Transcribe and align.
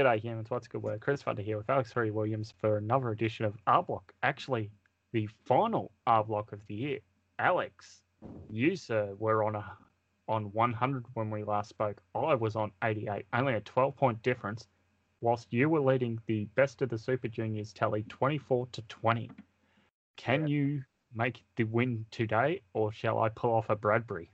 G'day 0.00 0.18
humans, 0.18 0.48
what's 0.48 0.66
good 0.66 0.82
word? 0.82 1.02
Chris 1.02 1.20
Thunder 1.20 1.42
here 1.42 1.58
with 1.58 1.68
Alex 1.68 1.92
Three 1.92 2.10
Williams 2.10 2.54
for 2.58 2.78
another 2.78 3.10
edition 3.10 3.44
of 3.44 3.54
R 3.66 3.82
Block. 3.82 4.14
Actually, 4.22 4.70
the 5.12 5.26
final 5.44 5.92
R 6.06 6.24
Block 6.24 6.52
of 6.52 6.66
the 6.68 6.74
year. 6.74 6.98
Alex, 7.38 8.00
you 8.48 8.76
sir 8.76 9.14
were 9.18 9.44
on 9.44 9.56
a 9.56 9.76
on 10.26 10.44
100 10.52 11.04
when 11.12 11.28
we 11.28 11.44
last 11.44 11.68
spoke. 11.68 12.00
I 12.14 12.34
was 12.34 12.56
on 12.56 12.72
88, 12.82 13.26
only 13.34 13.52
a 13.52 13.60
12 13.60 13.94
point 13.94 14.22
difference, 14.22 14.68
whilst 15.20 15.52
you 15.52 15.68
were 15.68 15.80
leading 15.80 16.18
the 16.26 16.46
best 16.54 16.80
of 16.80 16.88
the 16.88 16.96
Super 16.96 17.28
Juniors 17.28 17.74
tally 17.74 18.02
24 18.04 18.68
to 18.72 18.80
20. 18.80 19.30
Can 20.16 20.46
Yeah. 20.46 20.46
you 20.46 20.84
make 21.14 21.44
the 21.56 21.64
win 21.64 22.06
today, 22.10 22.62
or 22.72 22.90
shall 22.90 23.18
I 23.18 23.28
pull 23.28 23.52
off 23.52 23.68
a 23.68 23.76
Bradbury? 23.76 24.30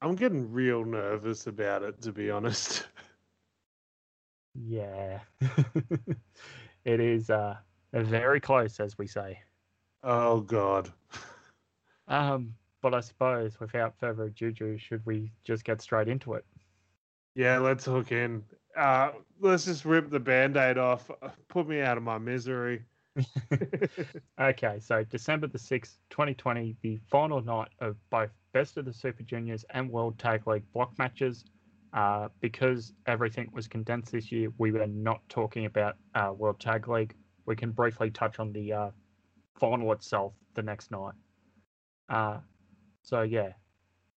I'm 0.00 0.14
getting 0.14 0.48
real 0.52 0.84
nervous 0.84 1.48
about 1.48 1.82
it, 1.82 2.00
to 2.02 2.12
be 2.12 2.30
honest. 2.30 2.86
Yeah, 4.54 5.20
it 6.84 7.00
is 7.00 7.30
uh, 7.30 7.56
very 7.92 8.40
close, 8.40 8.80
as 8.80 8.96
we 8.98 9.06
say. 9.06 9.40
Oh 10.02 10.40
God. 10.40 10.92
Um, 12.06 12.54
but 12.82 12.94
I 12.94 13.00
suppose 13.00 13.58
without 13.58 13.98
further 13.98 14.24
ado, 14.24 14.76
should 14.78 15.04
we 15.06 15.32
just 15.42 15.64
get 15.64 15.80
straight 15.80 16.08
into 16.08 16.34
it? 16.34 16.44
Yeah, 17.34 17.58
let's 17.58 17.84
hook 17.86 18.12
in. 18.12 18.44
Uh, 18.76 19.12
let's 19.40 19.64
just 19.64 19.84
rip 19.84 20.10
the 20.10 20.20
band-aid 20.20 20.78
off. 20.78 21.10
Uh, 21.22 21.30
Put 21.48 21.66
me 21.66 21.80
out 21.80 21.96
of 21.96 22.02
my 22.02 22.18
misery. 22.18 22.82
Okay, 24.40 24.80
so 24.80 25.04
December 25.04 25.46
the 25.46 25.58
6th, 25.58 25.98
2020, 26.10 26.76
the 26.82 26.98
final 27.08 27.40
night 27.40 27.68
of 27.80 27.96
both 28.10 28.30
Best 28.52 28.76
of 28.76 28.84
the 28.84 28.92
Super 28.92 29.22
Juniors 29.22 29.64
and 29.70 29.88
World 29.88 30.18
Tag 30.18 30.46
League 30.46 30.70
block 30.72 30.92
matches. 30.98 31.44
Uh, 31.94 32.28
because 32.40 32.92
everything 33.06 33.48
was 33.52 33.68
condensed 33.68 34.10
this 34.10 34.32
year, 34.32 34.52
we 34.58 34.72
were 34.72 34.86
not 34.86 35.20
talking 35.28 35.64
about 35.66 35.96
uh, 36.16 36.32
World 36.36 36.58
Tag 36.58 36.88
League. 36.88 37.14
We 37.46 37.54
can 37.54 37.70
briefly 37.70 38.10
touch 38.10 38.40
on 38.40 38.52
the 38.52 38.72
uh, 38.72 38.90
final 39.60 39.92
itself 39.92 40.32
the 40.54 40.62
next 40.62 40.90
night. 40.90 41.14
Uh, 42.08 42.38
so, 43.02 43.22
yeah, 43.22 43.52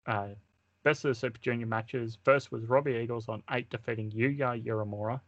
uh, 0.07 0.29
Best 0.87 1.03
of 1.03 1.09
the 1.09 1.15
Super 1.15 1.39
Junior 1.39 1.65
matches. 1.65 2.17
First 2.23 2.49
was 2.49 2.63
Robbie 2.63 2.93
Eagles 2.93 3.27
on 3.27 3.43
8 3.51 3.69
defeating 3.69 4.09
Yuya 4.09 4.63
Uemura. 4.63 5.19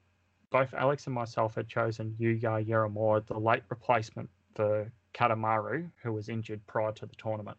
Both 0.51 0.73
Alex 0.73 1.05
and 1.05 1.13
myself 1.13 1.55
had 1.55 1.67
chosen 1.67 2.15
Yuya 2.17 2.65
Uemura, 2.65 3.25
the 3.27 3.37
late 3.37 3.63
replacement 3.69 4.29
for 4.55 4.89
Kanemaru, 5.13 5.91
who 6.01 6.13
was 6.13 6.29
injured 6.29 6.65
prior 6.65 6.93
to 6.93 7.05
the 7.05 7.15
tournament. 7.15 7.57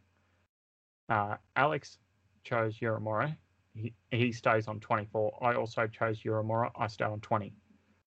Uh, 1.10 1.36
Alex 1.56 1.98
chose 2.42 2.78
Uemura. 2.78 3.36
He, 3.74 3.94
he 4.10 4.32
stays 4.32 4.66
on 4.66 4.80
24. 4.80 5.38
I 5.42 5.54
also 5.54 5.86
chose 5.86 6.22
Uemura. 6.22 6.70
I 6.76 6.88
stay 6.88 7.04
on 7.04 7.20
20. 7.20 7.52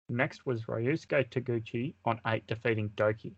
Next 0.08 0.44
was 0.44 0.64
Ryusuke 0.64 1.30
Taguchi 1.30 1.94
on 2.04 2.20
8, 2.26 2.46
defeating 2.46 2.90
Douki. 2.90 3.34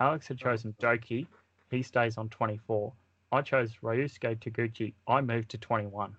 Alex 0.00 0.28
had 0.28 0.38
chosen 0.38 0.74
Douki. 0.80 1.26
He 1.70 1.82
stays 1.82 2.16
on 2.16 2.28
24. 2.28 2.92
I 3.32 3.42
chose 3.42 3.74
Ryusuke 3.82 4.38
Taguchi. 4.38 4.94
I 5.08 5.20
moved 5.20 5.50
to 5.50 5.58
21. 5.58 6.16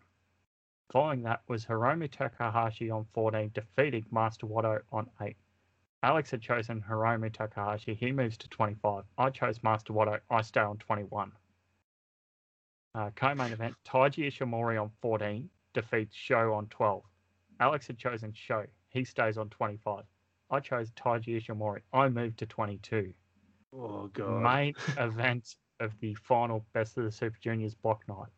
Following 0.91 1.24
that 1.24 1.41
was 1.47 1.66
Hiromu 1.66 2.12
Takahashi 2.12 2.91
on 2.91 3.06
14, 3.13 3.52
defeating 3.53 4.06
Master 4.12 4.46
Wato 4.46 4.81
on 4.91 5.09
8. 5.19 5.35
Alex 6.03 6.29
had 6.29 6.41
chosen 6.41 6.81
Hiromu 6.81 7.31
Takahashi. 7.34 7.96
He 7.96 8.12
moves 8.12 8.38
to 8.38 8.50
25. 8.50 9.06
I 9.18 9.29
chose 9.29 9.63
Master 9.63 9.94
Wato. 9.94 10.19
I 10.29 10.41
stay 10.41 10.62
on 10.62 10.78
21. 10.78 11.31
Uh, 12.94 13.09
co-main 13.16 13.52
event, 13.52 13.75
Taiji 13.85 14.28
Ishimori 14.28 14.81
on 14.81 14.91
14 15.02 15.50
defeats 15.75 16.16
Sho 16.16 16.53
on 16.53 16.66
12. 16.68 17.03
Alex 17.59 17.86
had 17.86 18.00
chosen 18.00 18.34
Sho. 18.34 18.66
He 18.90 19.03
stays 19.03 19.38
on 19.38 19.50
25. 19.50 20.03
I 20.50 20.59
chose 20.59 20.90
Taiji 20.91 21.40
Ishimori. 21.40 21.81
I 21.94 22.09
moved 22.09 22.40
to 22.40 22.46
22. 22.47 23.13
Oh 23.74 24.08
God. 24.14 24.41
Main 24.41 24.74
event 24.97 25.56
of 25.80 25.91
the 26.00 26.16
final 26.16 26.66
Best 26.74 26.97
of 26.97 27.03
the 27.03 27.12
Super 27.12 27.38
Juniors 27.41 27.75
block 27.75 28.02
night. 28.08 28.30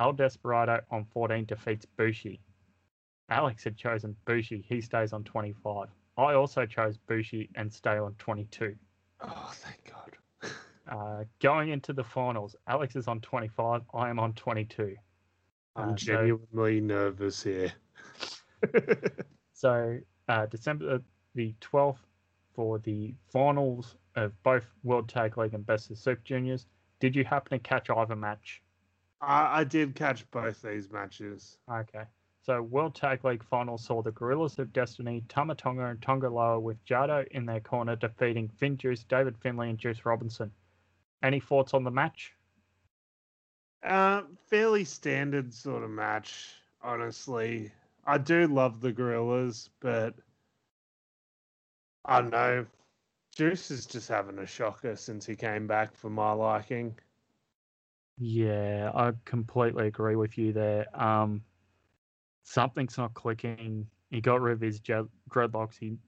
El 0.00 0.12
Desperado 0.12 0.80
on 0.90 1.04
14 1.12 1.44
defeats 1.44 1.84
Bushi. 1.96 2.40
Alex 3.28 3.64
had 3.64 3.76
chosen 3.76 4.16
Bushi. 4.24 4.64
He 4.66 4.80
stays 4.80 5.12
on 5.12 5.24
25. 5.24 5.88
I 6.16 6.34
also 6.34 6.64
chose 6.64 6.96
Bushi 6.96 7.50
and 7.56 7.72
stay 7.72 7.98
on 7.98 8.14
22. 8.18 8.74
Oh, 9.20 9.50
thank 9.52 9.90
God. 9.90 10.52
Uh, 10.90 11.22
going 11.40 11.68
into 11.68 11.92
the 11.92 12.02
finals, 12.02 12.56
Alex 12.66 12.96
is 12.96 13.08
on 13.08 13.20
25. 13.20 13.82
I 13.92 14.08
am 14.08 14.18
on 14.18 14.32
22. 14.32 14.96
I'm 15.78 15.90
Uh, 15.90 15.96
so- 15.96 15.96
genuinely 15.96 16.80
nervous 16.80 17.42
here. 17.42 17.72
So 19.52 19.98
uh, 20.28 20.46
December 20.46 21.02
the 21.34 21.52
12th 21.60 21.98
for 22.54 22.78
the 22.78 23.12
finals 23.32 23.96
of 24.14 24.32
both 24.44 24.64
World 24.84 25.08
Tag 25.08 25.36
League 25.36 25.52
and 25.54 25.66
Best 25.66 25.90
of 25.90 25.98
Super 25.98 26.20
Juniors. 26.24 26.66
Did 27.00 27.16
you 27.16 27.24
happen 27.24 27.58
to 27.58 27.68
catch 27.68 27.90
either 27.90 28.14
match? 28.14 28.62
I, 29.20 29.60
I 29.60 29.64
did 29.64 29.96
catch 29.96 30.28
both 30.30 30.62
these 30.62 30.90
matches. 30.92 31.58
Okay. 31.68 32.04
So 32.40 32.62
World 32.62 32.94
Tag 32.94 33.24
League 33.24 33.42
finals 33.42 33.84
saw 33.84 34.00
the 34.00 34.12
Gorillas 34.12 34.60
of 34.60 34.72
Destiny, 34.72 35.24
Tama 35.28 35.56
Tonga 35.56 35.86
and 35.86 36.00
Tanga 36.00 36.28
Loa 36.28 36.60
with 36.60 36.82
Jado 36.84 37.26
in 37.32 37.44
their 37.44 37.60
corner 37.60 37.96
defeating 37.96 38.48
FinJuice, 38.62 39.08
David 39.08 39.36
Finlay 39.38 39.70
and 39.70 39.78
Juice 39.78 40.04
Robinson. 40.06 40.52
Any 41.24 41.40
thoughts 41.40 41.74
on 41.74 41.82
the 41.82 41.90
match? 41.90 42.32
Uh, 43.82 44.22
fairly 44.46 44.84
standard 44.84 45.52
sort 45.54 45.82
of 45.82 45.90
match, 45.90 46.54
honestly. 46.82 47.70
I 48.06 48.18
do 48.18 48.46
love 48.46 48.80
the 48.80 48.92
Gorillas, 48.92 49.70
but 49.80 50.14
I 52.04 52.20
don't 52.20 52.30
know. 52.30 52.66
Juice 53.36 53.70
is 53.70 53.86
just 53.86 54.08
having 54.08 54.38
a 54.38 54.46
shocker 54.46 54.96
since 54.96 55.24
he 55.24 55.36
came 55.36 55.66
back 55.66 55.94
for 55.94 56.10
my 56.10 56.32
liking. 56.32 56.96
Yeah, 58.18 58.90
I 58.94 59.12
completely 59.24 59.86
agree 59.86 60.16
with 60.16 60.36
you 60.36 60.52
there. 60.52 60.86
Um, 61.00 61.42
something's 62.42 62.98
not 62.98 63.14
clicking. 63.14 63.86
He 64.10 64.20
got 64.20 64.40
rid 64.40 64.54
of 64.54 64.60
his 64.60 64.80
dreadlocks. 64.80 65.78
He 65.78 65.98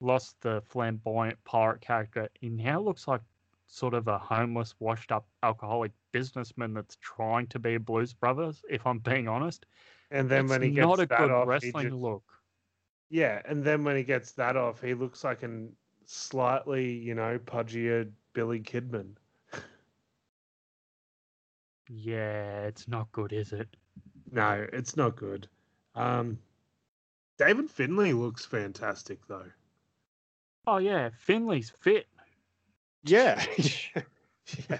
lost 0.00 0.40
the 0.40 0.62
flamboyant 0.66 1.38
pirate 1.44 1.80
character. 1.80 2.28
He 2.34 2.48
now 2.48 2.80
looks 2.80 3.06
like 3.06 3.20
sort 3.66 3.94
of 3.94 4.06
a 4.08 4.18
homeless, 4.18 4.74
washed-up 4.78 5.26
alcoholic 5.42 5.92
businessman 6.12 6.72
that's 6.74 6.96
trying 7.00 7.46
to 7.48 7.58
be 7.58 7.74
a 7.74 7.80
Blues 7.80 8.12
Brothers. 8.14 8.62
If 8.70 8.86
I'm 8.86 8.98
being 9.00 9.28
honest, 9.28 9.66
And 10.10 10.28
then 10.30 10.44
it's 10.44 10.50
when 10.50 10.62
he 10.62 10.70
gets 10.70 10.86
not 10.86 11.00
a 11.00 11.06
that 11.06 11.18
good 11.18 11.30
off, 11.30 11.48
wrestling 11.48 11.88
just- 11.90 11.94
look. 11.96 12.22
yeah, 13.10 13.42
and 13.44 13.62
then 13.64 13.82
when 13.84 13.96
he 13.96 14.02
gets 14.04 14.32
that 14.32 14.56
off, 14.56 14.80
he 14.80 14.94
looks 14.94 15.24
like 15.24 15.42
a 15.42 15.68
slightly, 16.04 16.90
you 16.92 17.14
know, 17.14 17.38
pudgier 17.38 18.10
Billy 18.32 18.60
Kidman. 18.60 19.16
Yeah, 21.88 22.62
it's 22.66 22.88
not 22.88 23.10
good, 23.12 23.32
is 23.32 23.52
it? 23.52 23.68
No, 24.32 24.66
it's 24.72 24.96
not 24.96 25.16
good. 25.16 25.48
Um, 25.94 26.38
David 27.38 27.70
Finlay 27.70 28.12
looks 28.12 28.44
fantastic 28.44 29.24
though. 29.28 29.50
Oh 30.66 30.78
yeah, 30.78 31.10
Finlay's 31.16 31.70
fit. 31.70 32.06
Yeah. 33.06 33.44
yeah. 34.70 34.78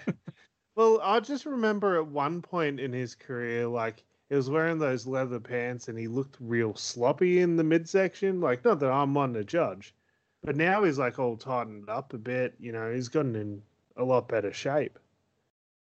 Well, 0.75 1.00
I 1.02 1.20
just 1.20 1.46
remember 1.46 1.96
at 1.96 2.06
one 2.06 2.43
point 2.43 2.81
in 2.81 2.93
his 2.93 3.14
career, 3.14 3.67
like 3.67 4.05
he 4.28 4.34
was 4.34 4.50
wearing 4.50 4.78
those 4.78 5.06
leather 5.06 5.40
pants 5.40 5.88
and 5.88 5.99
he 5.99 6.06
looked 6.06 6.37
real 6.40 6.75
sloppy 6.75 7.40
in 7.40 7.56
the 7.56 7.64
midsection. 7.64 8.40
Like, 8.40 8.64
not 8.64 8.81
that 8.81 8.90
I'm 8.90 9.14
one 9.14 9.32
to 9.34 9.44
judge, 9.44 9.94
but 10.43 10.56
now 10.56 10.84
he's 10.84 10.99
like 10.99 11.19
all 11.19 11.37
tightened 11.37 11.88
up 11.88 12.12
a 12.12 12.19
bit. 12.19 12.55
You 12.58 12.73
know, 12.73 12.93
he's 12.93 13.08
gotten 13.08 13.37
in 13.37 13.62
a 13.96 14.05
lot 14.05 14.28
better 14.28 14.52
shape. 14.52 14.99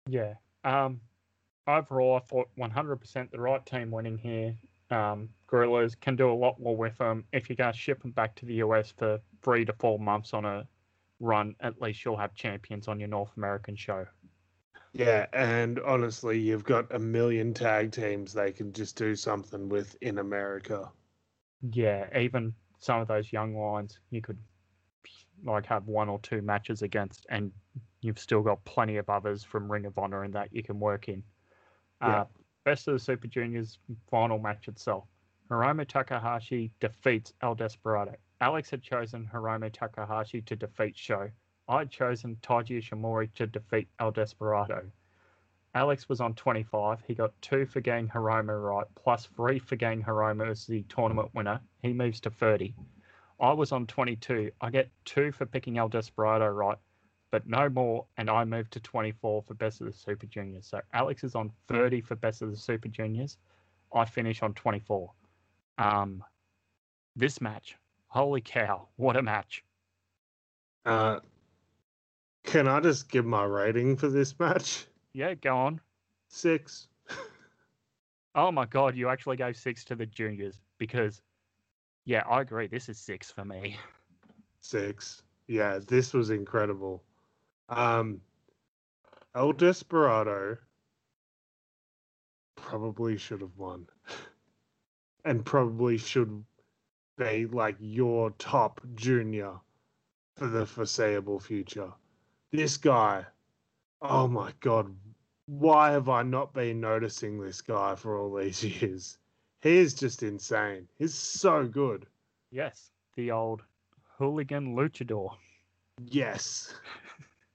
Yeah. 0.08 0.34
Um, 0.64 1.00
overall, 1.68 2.18
I 2.18 2.20
thought 2.20 2.50
100% 2.58 3.32
the 3.32 3.40
right 3.40 3.66
team 3.66 3.92
winning 3.92 4.18
here. 4.18 4.56
Um, 4.90 5.30
Gorillas 5.48 5.96
can 5.96 6.18
do 6.18 6.30
a 6.30 6.34
lot 6.34 6.60
more 6.60 6.76
with 6.76 6.98
them. 6.98 7.24
If 7.32 7.48
you're 7.48 7.56
going 7.56 7.72
to 7.72 7.80
ship 7.80 8.02
them 8.02 8.12
back 8.12 8.36
to 8.36 8.46
the 8.46 8.56
US 8.56 8.92
for 8.92 9.22
three 9.42 9.64
to 9.64 9.74
four 9.74 10.00
months 10.00 10.34
on 10.34 10.44
a 10.44 10.68
run, 11.22 11.56
at 11.62 11.82
least 11.82 12.04
you'll 12.04 12.18
have 12.18 12.34
champions 12.36 12.88
on 12.88 13.00
your 13.00 13.08
North 13.08 13.32
American 13.38 13.76
show. 13.76 14.06
Yeah, 14.94 15.28
and 15.32 15.80
honestly, 15.80 16.38
you've 16.38 16.66
got 16.66 16.94
a 16.94 17.00
million 17.00 17.54
tag 17.54 17.94
teams 17.94 18.34
they 18.34 18.52
can 18.52 18.74
just 18.74 18.98
do 18.98 19.16
something 19.16 19.70
with 19.70 19.96
in 20.02 20.18
America. 20.18 20.92
Yeah, 21.72 22.08
even 22.18 22.54
some 22.80 23.00
of 23.00 23.08
those 23.08 23.32
young 23.32 23.56
lions, 23.56 24.00
you 24.10 24.22
could 24.22 24.38
like 25.46 25.66
have 25.66 25.88
one 25.88 26.10
or 26.10 26.20
two 26.20 26.42
matches 26.42 26.82
against, 26.82 27.26
and 27.30 27.52
you've 28.02 28.20
still 28.20 28.42
got 28.42 28.64
plenty 28.66 28.98
of 28.98 29.10
others 29.10 29.44
from 29.44 29.72
Ring 29.72 29.86
of 29.86 29.98
Honor 29.98 30.24
and 30.24 30.34
that 30.34 30.50
you 30.52 30.64
can 30.64 30.80
work 30.80 31.08
in. 31.08 31.24
Yeah. 32.02 32.22
Uh, 32.22 32.26
best 32.66 32.88
of 32.88 32.94
the 32.94 33.00
Super 33.00 33.28
Juniors 33.28 33.80
final 34.10 34.40
match 34.40 34.68
itself. 34.68 35.06
Hiromu 35.52 35.86
Takahashi 35.86 36.72
defeats 36.80 37.34
El 37.42 37.56
Desperado. 37.56 38.16
Alex 38.40 38.70
had 38.70 38.82
chosen 38.82 39.30
Hiromu 39.34 39.70
Takahashi 39.70 40.42
to 40.44 40.56
defeat 40.56 40.98
Sho. 40.98 41.30
I 41.68 41.80
had 41.80 41.92
chosen 41.92 42.38
Taiji 42.38 42.82
Ishimori 42.82 43.34
to 43.34 43.48
defeat 43.48 43.90
El 44.00 44.12
Desperado. 44.12 44.90
Alex 45.76 46.08
was 46.08 46.22
on 46.22 46.36
25. 46.36 47.04
He 47.06 47.14
got 47.14 47.34
two 47.42 47.66
for 47.66 47.82
getting 47.82 48.08
Hiromu 48.08 48.64
right, 48.64 48.88
plus 48.96 49.26
three 49.26 49.60
for 49.60 49.76
getting 49.76 50.02
Hiromu 50.02 50.50
as 50.50 50.66
the 50.66 50.84
tournament 50.84 51.36
winner. 51.36 51.60
He 51.82 51.92
moves 51.92 52.22
to 52.22 52.30
30. 52.30 52.74
I 53.42 53.52
was 53.52 53.74
on 53.74 53.88
22. 53.88 54.52
I 54.62 54.70
get 54.70 54.90
two 55.04 55.34
for 55.34 55.46
picking 55.46 55.78
El 55.78 55.90
Desperado 55.90 56.48
right, 56.48 56.78
but 57.30 57.46
no 57.46 57.68
more, 57.68 58.06
and 58.16 58.30
I 58.30 58.46
move 58.46 58.70
to 58.70 58.80
24 58.80 59.42
for 59.42 59.54
Best 59.56 59.82
of 59.82 59.88
the 59.88 59.94
Super 59.94 60.28
Juniors. 60.28 60.66
So 60.68 60.80
Alex 60.94 61.26
is 61.26 61.36
on 61.36 61.52
30 61.68 62.00
for 62.00 62.16
Best 62.16 62.42
of 62.42 62.52
the 62.52 62.58
Super 62.58 62.88
Juniors. 62.88 63.38
I 63.94 64.06
finish 64.06 64.42
on 64.44 64.54
24. 64.54 65.12
Um, 65.82 66.24
this 67.16 67.42
match, 67.42 67.76
holy 68.06 68.42
cow, 68.42 68.88
what 68.98 69.18
a 69.18 69.22
match! 69.24 69.64
Uh, 70.86 71.20
can 72.44 72.68
I 72.68 72.80
just 72.82 73.10
give 73.10 73.26
my 73.26 73.44
rating 73.44 73.98
for 73.98 74.08
this 74.08 74.38
match? 74.40 74.86
Yeah, 75.14 75.34
go 75.34 75.58
on. 75.58 75.82
Six. 76.30 76.88
Oh 78.36 78.52
my 78.52 78.66
god, 78.66 78.96
you 78.96 79.10
actually 79.10 79.38
gave 79.38 79.58
six 79.58 79.84
to 79.86 79.96
the 79.96 80.06
juniors 80.06 80.62
because, 80.78 81.22
yeah, 82.06 82.24
I 82.30 82.42
agree. 82.42 82.68
This 82.68 82.88
is 82.88 82.98
six 83.00 83.32
for 83.32 83.44
me. 83.44 83.76
Six. 84.62 85.24
Yeah, 85.48 85.80
this 85.86 86.14
was 86.14 86.30
incredible. 86.30 87.04
Um, 87.68 88.22
El 89.36 89.52
Desperado 89.52 90.58
probably 92.56 93.18
should 93.18 93.42
have 93.42 93.58
won, 93.58 93.88
and 95.26 95.46
probably 95.46 95.98
should 95.98 96.44
be 97.18 97.46
like 97.46 97.76
your 97.80 98.32
top 98.32 98.82
junior 98.96 99.54
for 100.36 100.48
the 100.48 100.66
foreseeable 100.66 101.40
future. 101.40 101.92
This 102.52 102.78
guy, 102.78 103.26
oh 104.02 104.28
my 104.28 104.52
god, 104.60 104.94
why 105.46 105.92
have 105.92 106.10
I 106.10 106.24
not 106.24 106.54
been 106.54 106.80
noticing 106.80 107.40
this 107.40 107.62
guy 107.62 107.96
for 107.96 108.18
all 108.18 108.34
these 108.34 108.64
years? 108.82 109.18
He 109.62 109.78
is 109.78 109.94
just 109.94 110.24
insane. 110.24 110.88
He's 110.98 111.14
so 111.14 111.68
good. 111.68 112.08
Yes, 112.52 112.92
the 113.16 113.32
old 113.32 113.62
hooligan 114.18 114.76
luchador. 114.76 115.36
Yes. 116.06 116.74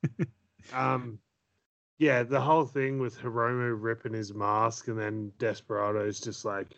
um, 0.73 1.19
yeah, 1.99 2.23
the 2.23 2.41
whole 2.41 2.65
thing 2.65 2.99
with 2.99 3.19
Hiromu 3.19 3.77
ripping 3.81 4.13
his 4.13 4.35
mask 4.35 4.89
and 4.89 4.99
then 4.99 5.33
Desperado's 5.39 6.21
just 6.21 6.45
like, 6.45 6.69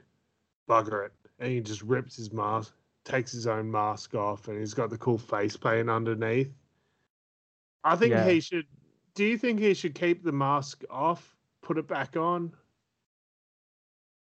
bugger 0.69 1.07
it. 1.07 1.13
And 1.39 1.51
he 1.51 1.61
just 1.61 1.83
rips 1.83 2.17
his 2.17 2.33
mask, 2.33 2.75
takes 3.05 3.33
his 3.33 3.47
own 3.47 3.71
mask 3.71 4.15
off, 4.15 4.49
and 4.49 4.59
he's 4.59 4.75
got 4.75 4.91
the 4.91 4.99
cool 4.99 5.19
face 5.19 5.57
paint 5.57 5.89
underneath. 5.89 6.53
I 7.85 7.97
think 7.97 8.13
Yeah. 8.13 8.29
he 8.29 8.41
should. 8.41 8.67
Do 9.15 9.25
you 9.25 9.39
think 9.39 9.59
he 9.61 9.75
should 9.75 9.95
keep 9.95 10.23
the 10.23 10.33
mask 10.33 10.85
off, 10.91 11.37
put 11.63 11.79
it 11.79 11.89
back 11.89 12.17
on? 12.17 12.53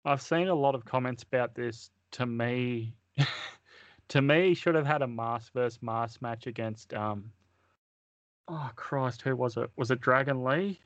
I've 0.05 0.23
seen 0.23 0.49
a 0.49 0.55
lot 0.55 0.75
of 0.75 0.85
comments 0.85 1.23
about 1.23 1.55
this. 1.55 1.91
To 2.13 2.27
me, 2.27 2.95
to 4.09 4.21
me, 4.23 4.49
he 4.49 4.55
should 4.55 4.75
have 4.75 4.87
had 4.87 5.03
a 5.03 5.07
mask 5.07 5.53
versus 5.53 5.83
mask 5.83 6.21
match 6.23 6.47
against 6.47 6.93
um. 6.95 7.33
Oh 8.49 8.71
Christ, 8.75 9.23
who 9.23 9.37
was 9.37 9.57
it? 9.57 9.71
Was 9.77 9.91
it 9.91 10.01
Dragon 10.01 10.43
Lee 10.45 10.81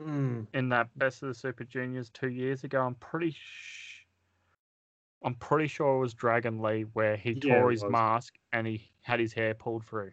Mm. 0.00 0.46
in 0.52 0.68
that 0.68 0.96
Best 0.98 1.22
of 1.22 1.28
the 1.28 1.34
Super 1.34 1.64
Juniors 1.64 2.10
two 2.10 2.28
years 2.28 2.64
ago? 2.64 2.82
I'm 2.86 2.94
pretty. 2.96 3.30
Sh- 3.32 3.85
I'm 5.26 5.34
pretty 5.34 5.66
sure 5.66 5.96
it 5.96 5.98
was 5.98 6.14
Dragon 6.14 6.62
Lee 6.62 6.82
where 6.92 7.16
he 7.16 7.32
Yeah, 7.42 7.58
tore 7.58 7.72
his 7.72 7.82
was. 7.82 7.90
mask 7.90 8.38
and 8.52 8.64
he 8.64 8.88
had 9.02 9.18
his 9.18 9.32
hair 9.32 9.54
pulled 9.54 9.84
through. 9.84 10.12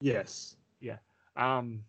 Yes. 0.00 0.56
Yeah. 0.80 0.98
Um, 1.36 1.84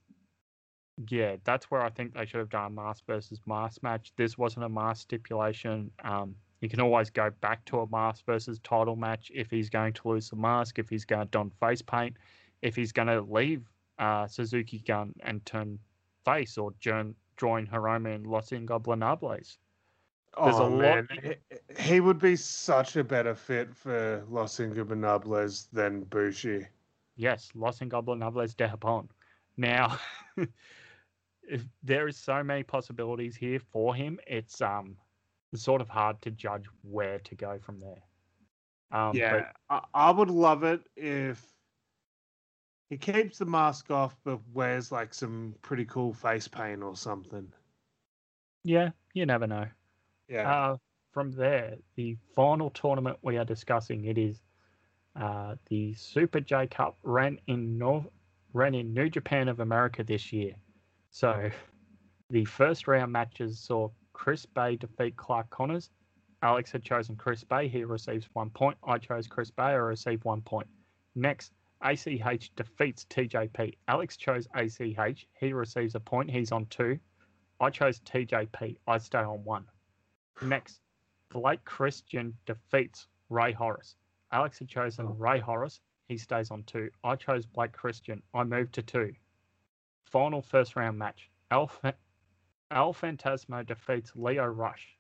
yeah, 1.10 1.38
that's 1.44 1.72
where 1.72 1.82
I 1.82 1.90
think 1.90 2.14
they 2.14 2.26
should 2.26 2.40
have 2.40 2.50
done 2.50 2.66
a 2.66 2.70
mask 2.70 3.06
versus 3.08 3.42
mask 3.48 3.82
match. 3.82 4.12
This 4.18 4.38
wasn't 4.38 4.66
a 4.66 4.70
mask 4.70 5.02
stipulation. 5.02 5.90
Um, 6.04 6.36
you 6.62 6.70
can 6.70 6.80
always 6.80 7.10
go 7.10 7.32
back 7.42 7.66
to 7.66 7.80
a 7.80 7.90
mask 7.90 8.24
versus 8.26 8.60
title 8.60 8.96
match 8.96 9.32
if 9.34 9.50
he's 9.50 9.70
going 9.70 9.94
to 9.94 10.08
lose 10.08 10.30
the 10.30 10.36
mask, 10.36 10.78
if 10.78 10.90
he's 10.90 11.06
going 11.06 11.22
to 11.22 11.32
don 11.32 11.50
face 11.60 11.82
paint, 11.82 12.18
if 12.62 12.76
he's 12.76 12.92
going 12.92 13.08
to 13.08 13.22
leave 13.22 13.68
uh, 13.98 14.28
Suzuki 14.28 14.78
Gun 14.80 15.14
and 15.22 15.44
turn 15.48 15.80
face 16.24 16.56
or 16.58 16.72
join, 16.80 17.16
join 17.38 17.66
Hiromu 17.66 18.14
and 18.14 18.28
Los 18.28 18.52
Ingobernables. 18.52 19.58
There's 20.44 20.56
oh, 20.56 20.70
man. 20.70 21.08
He, 21.24 21.84
he 21.84 22.00
would 22.00 22.20
be 22.20 22.36
such 22.36 22.96
a 22.96 23.04
better 23.04 23.34
fit 23.34 23.76
for 23.76 24.24
Los 24.30 24.58
Ingobernables 24.58 25.68
than 25.72 26.04
Bushi. 26.04 26.68
Yes, 27.16 27.50
Los 27.56 27.80
Ingobernables 27.80 28.56
de 28.56 28.68
Japón. 28.68 29.08
Now, 29.58 29.98
if 31.42 31.66
there 31.84 32.08
is 32.08 32.18
so 32.18 32.44
many 32.44 32.64
possibilities 32.64 33.36
here 33.36 33.60
for 33.60 33.96
him, 33.96 34.20
it's 34.28 34.62
um 34.62 34.96
sort 35.56 35.82
of 35.82 35.90
hard 35.90 36.22
to 36.22 36.32
judge 36.32 36.66
where 36.84 37.20
to 37.20 37.36
go 37.36 37.58
from 37.60 37.80
there. 37.80 39.00
Um, 39.00 39.16
yeah, 39.16 39.52
I, 39.70 39.82
I 39.94 40.12
would 40.12 40.30
love 40.30 40.64
it 40.64 40.82
if 40.96 41.44
he 42.90 42.98
keeps 42.98 43.40
the 43.40 43.46
mask 43.46 43.92
off 43.92 44.16
but 44.24 44.40
wears 44.54 44.92
like 44.92 45.14
some 45.14 45.56
pretty 45.62 45.86
cool 45.86 46.14
face 46.14 46.48
paint 46.48 46.84
or 46.84 46.96
something. 46.96 47.52
yeah, 48.64 48.92
you 49.14 49.26
never 49.26 49.48
know. 49.48 49.66
Yeah. 50.28 50.52
Uh, 50.52 50.78
from 51.12 51.32
there, 51.32 51.76
the 51.96 52.18
final 52.36 52.70
tournament 52.70 53.18
we 53.22 53.38
are 53.38 53.46
discussing 53.46 54.06
it 54.06 54.18
is 54.18 54.42
uh, 55.20 55.56
the 55.70 55.94
Super 55.94 56.40
J 56.40 56.68
Cup 56.68 56.98
ran 57.04 57.40
in 57.48 57.78
North 57.78 58.06
ran 58.54 58.76
in 58.76 58.94
New 58.94 59.10
Japan 59.10 59.48
of 59.48 59.60
America 59.60 60.04
this 60.04 60.32
year. 60.32 60.54
So 61.10 61.50
the 62.30 62.46
first 62.46 62.88
round 62.88 63.12
matches 63.12 63.60
saw 63.60 63.90
Chris 64.14 64.46
Bey 64.46 64.76
defeat 64.76 65.16
Clark 65.16 65.50
Connors. 65.50 65.90
Alex 66.42 66.72
had 66.72 66.84
chosen 66.84 67.16
Chris 67.16 67.44
Bey. 67.44 67.68
He 67.68 67.84
receives 67.84 68.30
one 68.34 68.50
point. 68.50 68.78
I 68.84 68.98
chose 68.98 69.28
Chris 69.28 69.50
Bey. 69.50 69.64
I 69.64 69.74
receive 69.74 70.24
one 70.24 70.42
point. 70.42 70.68
Next, 71.16 71.52
ACH 71.82 72.56
defeats 72.56 73.06
TJP. 73.10 73.76
Alex 73.88 74.18
chose 74.18 74.48
ACH. 74.54 75.28
He 75.40 75.54
receives 75.54 75.96
a 75.96 76.00
point. 76.00 76.30
He's 76.30 76.52
on 76.52 76.66
two. 76.68 77.00
I 77.60 77.70
chose 77.70 78.00
TJP. 78.02 78.78
I 78.88 78.98
stay 79.00 79.20
on 79.20 79.44
one. 79.44 79.66
Next, 80.42 80.82
Blake 81.30 81.64
Christian 81.66 82.38
defeats 82.46 83.08
Rey 83.30 83.52
Horus. 83.52 83.96
Alex 84.32 84.60
had 84.60 84.68
chosen 84.68 85.08
Oh. 85.08 85.14
Rey 85.14 85.40
Horus. 85.40 85.80
He 86.08 86.18
stays 86.18 86.52
on 86.52 86.64
two. 86.64 86.90
I 87.04 87.16
chose 87.16 87.46
Blake 87.46 87.74
Christian. 87.74 88.22
I 88.34 88.44
moved 88.44 88.74
to 88.76 88.82
two. 88.82 89.14
Final 90.06 90.42
first 90.42 90.76
round 90.76 90.98
match. 90.98 91.30
Al, 91.52 91.72
El 92.72 92.94
Phantasmo 92.94 93.66
defeats 93.66 94.16
Lio 94.16 94.46
Rush. 94.46 94.98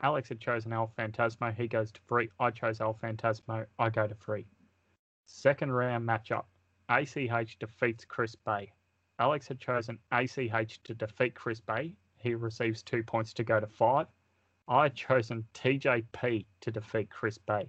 Alex 0.00 0.28
had 0.28 0.40
chosen 0.40 0.72
El 0.72 0.92
Phantasmo. 0.98 1.54
He 1.54 1.68
goes 1.68 1.92
to 1.92 2.00
three. 2.08 2.28
I 2.40 2.50
chose 2.50 2.80
El 2.80 2.94
Phantasmo. 2.94 3.66
I 3.78 3.88
go 3.90 4.06
to 4.06 4.14
three. 4.14 4.46
Second 5.26 5.72
round 5.72 6.08
matchup. 6.08 6.44
ACH 6.88 7.58
defeats 7.58 8.04
Chris 8.04 8.34
Bey. 8.34 8.72
Alex 9.18 9.46
had 9.46 9.60
chosen 9.60 9.98
ACH 10.10 10.82
to 10.82 10.94
defeat 10.94 11.34
Chris 11.34 11.60
Bey. 11.60 11.94
He 12.16 12.34
receives 12.34 12.82
two 12.82 13.02
points 13.04 13.32
to 13.34 13.44
go 13.44 13.60
to 13.60 13.66
five. 13.68 14.06
I 14.68 14.84
had 14.84 14.94
chosen 14.94 15.44
TJP 15.54 16.46
to 16.60 16.70
defeat 16.70 17.10
Chris 17.10 17.38
Bey, 17.38 17.68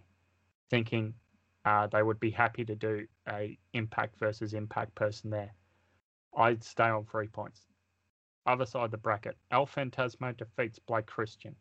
thinking 0.70 1.14
uh, 1.66 1.88
they 1.88 2.04
would 2.04 2.20
be 2.20 2.32
happy 2.32 2.64
to 2.66 2.76
do 2.76 3.08
a 3.30 3.58
impact 3.74 4.18
versus 4.20 4.54
impact 4.54 4.94
person 4.96 5.30
there. 5.30 5.54
I'd 6.38 6.64
stay 6.64 6.90
on 6.90 7.06
three 7.06 7.28
points. 7.28 7.66
Other 8.46 8.66
side 8.66 8.86
of 8.86 8.92
the 8.92 8.98
bracket, 8.98 9.38
El 9.52 9.66
Phantasmo 9.66 10.36
defeats 10.36 10.80
Blake 10.80 11.06
Christian. 11.06 11.56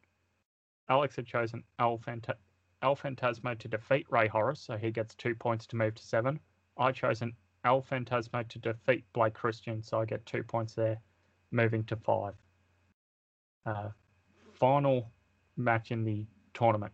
Alex 0.89 1.17
had 1.17 1.27
chosen 1.27 1.63
El, 1.79 1.99
Fanta- 1.99 2.37
El 2.83 2.97
Phantasmo 2.97 3.57
to 3.59 3.69
defeat 3.69 4.07
Rey 4.11 4.27
Horus, 4.27 4.61
so 4.61 4.77
he 4.77 4.91
gets 4.91 5.15
two 5.15 5.35
points 5.35 5.67
to 5.69 5.77
move 5.77 5.95
to 5.95 6.03
seven. 6.03 6.41
I 6.77 6.91
chosen 6.91 7.33
El 7.65 7.83
Phantasmo 7.83 8.47
to 8.49 8.59
defeat 8.59 9.05
Blake 9.13 9.35
Christian, 9.35 9.83
so 9.83 10.01
I 10.01 10.05
get 10.05 10.27
two 10.27 10.43
points 10.43 10.75
there, 10.75 11.01
moving 11.53 11.85
to 11.85 11.97
five. 11.97 12.35
Uh, 13.65 13.91
final 14.55 15.09
match 15.57 15.91
in 15.91 16.05
the 16.05 16.27
tournament. 16.55 16.93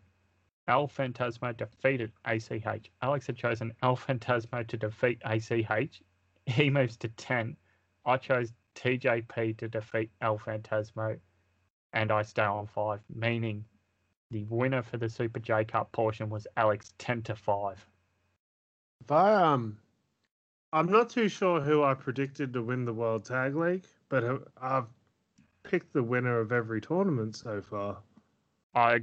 El 0.68 0.86
Phantasmo 0.86 1.56
defeated 1.56 2.12
ACH. 2.24 2.90
Alex 3.00 3.26
had 3.26 3.36
chosen 3.36 3.72
El 3.82 3.96
Phantasmo 3.96 4.66
to 4.66 4.76
defeat 4.76 5.20
ACH. 5.24 6.02
He 6.46 6.70
moves 6.70 6.96
to 6.98 7.08
10. 7.08 7.56
I 8.04 8.16
chose 8.18 8.52
TJP 8.74 9.56
to 9.58 9.68
defeat 9.68 10.10
El 10.20 10.38
Phantasmo, 10.38 11.18
and 11.92 12.12
I 12.12 12.22
stay 12.22 12.42
on 12.42 12.66
5, 12.66 13.00
meaning 13.14 13.64
the 14.30 14.44
winner 14.44 14.82
for 14.82 14.98
the 14.98 15.08
Super 15.08 15.40
J 15.40 15.64
Cup 15.64 15.90
portion 15.92 16.28
was 16.28 16.46
Alex 16.56 16.92
10 16.98 17.22
to 17.22 17.34
5. 17.34 17.86
If 19.00 19.10
I 19.10 19.34
um, 19.34 19.78
I'm 20.72 20.90
not 20.90 21.08
too 21.08 21.28
sure 21.28 21.60
who 21.60 21.82
I 21.82 21.94
predicted 21.94 22.52
to 22.52 22.62
win 22.62 22.84
the 22.84 22.92
World 22.92 23.24
Tag 23.24 23.56
League, 23.56 23.86
but 24.10 24.22
uh, 24.22 24.38
I've 24.60 24.88
picked 25.62 25.94
the 25.94 26.02
winner 26.02 26.40
of 26.40 26.52
every 26.52 26.80
tournament 26.80 27.36
so 27.36 27.62
far. 27.62 27.98
I 28.78 29.00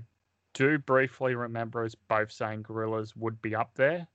do 0.53 0.77
briefly 0.79 1.36
remember 1.36 1.84
us 1.84 1.96
both 2.08 2.32
saying 2.32 2.63
Gorillas 2.63 3.15
would 3.15 3.41
be 3.41 3.55
up 3.55 3.72
there, 3.75 4.08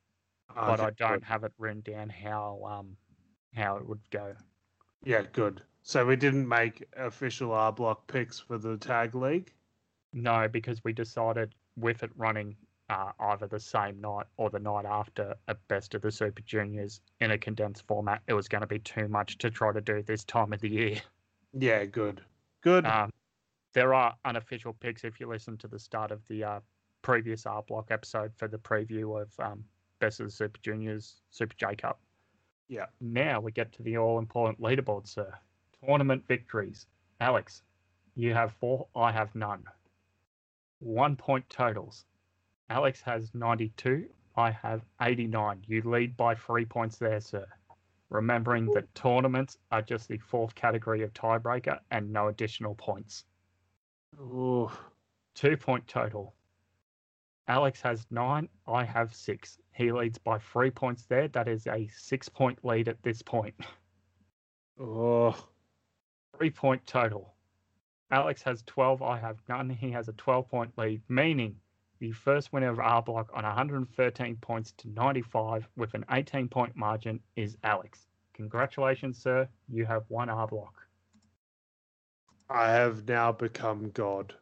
but 0.55 0.81
I 0.81 0.91
don't 0.91 1.23
have 1.23 1.45
it 1.45 1.53
written 1.59 1.83
down 1.83 2.09
how 2.09 2.61
um 2.65 2.97
how 3.55 3.77
it 3.77 3.87
would 3.87 4.01
go. 4.11 4.35
Yeah, 5.05 5.23
good. 5.33 5.63
So 5.83 6.05
we 6.07 6.17
didn't 6.17 6.49
make 6.49 6.87
official 6.97 7.53
R 7.53 7.73
block 7.73 8.07
picks 8.07 8.39
for 8.39 8.59
the 8.59 8.77
tag 8.77 9.15
league. 9.15 9.53
No, 10.13 10.49
because 10.49 10.83
we 10.83 10.93
decided 10.93 11.55
with 11.77 12.03
it 12.03 12.11
running 12.17 12.57
uh, 12.89 13.13
either 13.21 13.47
the 13.47 13.61
same 13.61 14.01
night 14.01 14.27
or 14.37 14.51
the 14.51 14.59
night 14.59 14.85
after 14.85 15.35
a 15.47 15.55
best 15.69 15.95
of 15.95 16.03
the 16.03 16.11
Super 16.11 16.43
Juniors 16.43 17.01
in 17.21 17.31
a 17.31 17.39
condensed 17.39 17.87
format, 17.87 18.21
it 18.27 18.35
was 18.35 18.49
going 18.49 18.63
to 18.63 18.67
be 18.67 18.81
too 18.81 19.09
much 19.09 19.39
to 19.39 19.51
try 19.51 19.73
to 19.73 19.81
do 19.81 20.03
this 20.03 20.25
time 20.25 20.53
of 20.53 20.61
the 20.61 20.69
year. 20.69 21.01
Yeah, 21.57 21.85
good. 21.85 22.21
Good. 22.63 22.87
Um, 22.87 23.11
there 23.73 23.95
are 23.95 24.15
unofficial 24.25 24.73
picks 24.73 25.05
if 25.05 25.21
you 25.21 25.29
listen 25.29 25.57
to 25.59 25.69
the 25.69 25.79
start 25.79 26.11
of 26.11 26.27
the 26.29 26.43
uh, 26.45 26.61
previous 27.03 27.47
R 27.47 27.63
Block 27.63 27.91
episode 27.91 28.33
for 28.37 28.49
the 28.49 28.59
preview 28.59 29.21
of 29.21 29.29
um, 29.39 29.65
Best 30.01 30.21
of 30.21 30.27
the 30.27 30.33
Super 30.33 30.59
Juniors 30.63 31.23
Super 31.31 31.55
J 31.57 31.77
Cup. 31.77 32.01
Yeah. 32.69 32.87
Now 33.01 33.41
we 33.41 33.53
get 33.53 33.73
to 33.75 33.83
the 33.83 33.99
all 33.99 34.19
important 34.19 34.61
leaderboard, 34.61 35.07
sir. 35.07 35.33
Tournament 35.85 36.25
victories. 36.27 36.87
Alex, 37.21 37.63
you 38.15 38.35
have 38.35 38.53
four, 38.53 38.87
I 38.95 39.13
have 39.13 39.35
none. 39.35 39.65
One 40.81 41.17
point 41.17 41.49
totals. 41.51 42.07
Alex 42.71 43.01
has 43.03 43.35
92, 43.35 44.09
I 44.37 44.51
have 44.51 44.83
89. 45.03 45.65
You 45.67 45.83
lead 45.83 46.17
by 46.17 46.35
three 46.35 46.65
points 46.65 46.97
there, 46.97 47.21
sir. 47.21 47.47
Remembering 48.09 48.67
that 48.73 48.95
tournaments 48.95 49.59
are 49.71 49.83
just 49.83 50.09
the 50.09 50.19
fourth 50.19 50.55
category 50.55 51.03
of 51.03 51.13
tiebreaker 51.13 51.79
and 51.91 52.13
no 52.13 52.29
additional 52.29 52.75
points. 52.75 53.25
Ooh. 54.19 54.71
Two 55.35 55.57
point 55.57 55.87
total. 55.87 56.35
Alex 57.49 57.81
has 57.81 58.07
nine, 58.11 58.49
I 58.67 58.85
have 58.85 59.15
six. 59.15 59.59
He 59.73 59.91
leads 59.93 60.19
by 60.19 60.39
three 60.39 60.71
points 60.71 61.05
there. 61.07 61.29
That 61.29 61.49
is 61.49 61.67
a 61.67 61.89
six 61.89 62.29
point 62.29 62.65
lead 62.65 62.89
at 62.89 63.03
this 63.03 63.23
point. 63.23 63.55
Oh. 64.79 65.37
Three 66.37 66.51
point 66.51 66.87
total. 66.87 67.35
Alex 68.11 68.43
has 68.43 68.63
12, 68.67 69.03
I 69.03 69.19
have 69.19 69.37
none. 69.49 69.71
He 69.71 69.91
has 69.91 70.09
a 70.09 70.13
12 70.15 70.49
point 70.49 70.77
lead, 70.77 71.03
meaning 71.09 71.57
the 72.01 72.13
first 72.13 72.53
winner 72.53 72.71
of 72.71 72.81
R 72.81 73.03
Block 73.03 73.31
on 73.35 73.45
113 73.45 74.37
points 74.37 74.73
to 74.79 74.89
95 74.89 75.69
with 75.77 75.95
an 75.95 76.05
18 76.11 76.49
point 76.49 76.75
margin 76.75 77.21
is 77.37 77.57
Alex. 77.63 78.07
Congratulations, 78.35 79.21
sir. 79.23 79.49
You 79.69 79.87
have 79.87 80.05
won 80.09 80.29
R 80.29 80.47
Block. 80.47 80.87
I 82.51 82.71
have 82.71 83.09
now 83.09 83.33
become 83.33 83.91
God. 83.91 84.35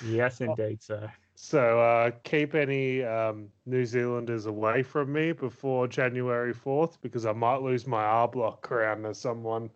Yes, 0.00 0.40
indeed, 0.40 0.82
sir. 0.82 1.10
So 1.36 1.80
uh, 1.80 2.10
keep 2.22 2.54
any 2.54 3.02
um, 3.02 3.48
New 3.66 3.84
Zealanders 3.84 4.46
away 4.46 4.82
from 4.82 5.12
me 5.12 5.32
before 5.32 5.88
January 5.88 6.54
4th 6.54 6.98
because 7.02 7.26
I 7.26 7.32
might 7.32 7.62
lose 7.62 7.86
my 7.86 8.04
R 8.04 8.28
block 8.28 8.62
crown 8.62 9.02
to 9.02 9.14
someone. 9.14 9.70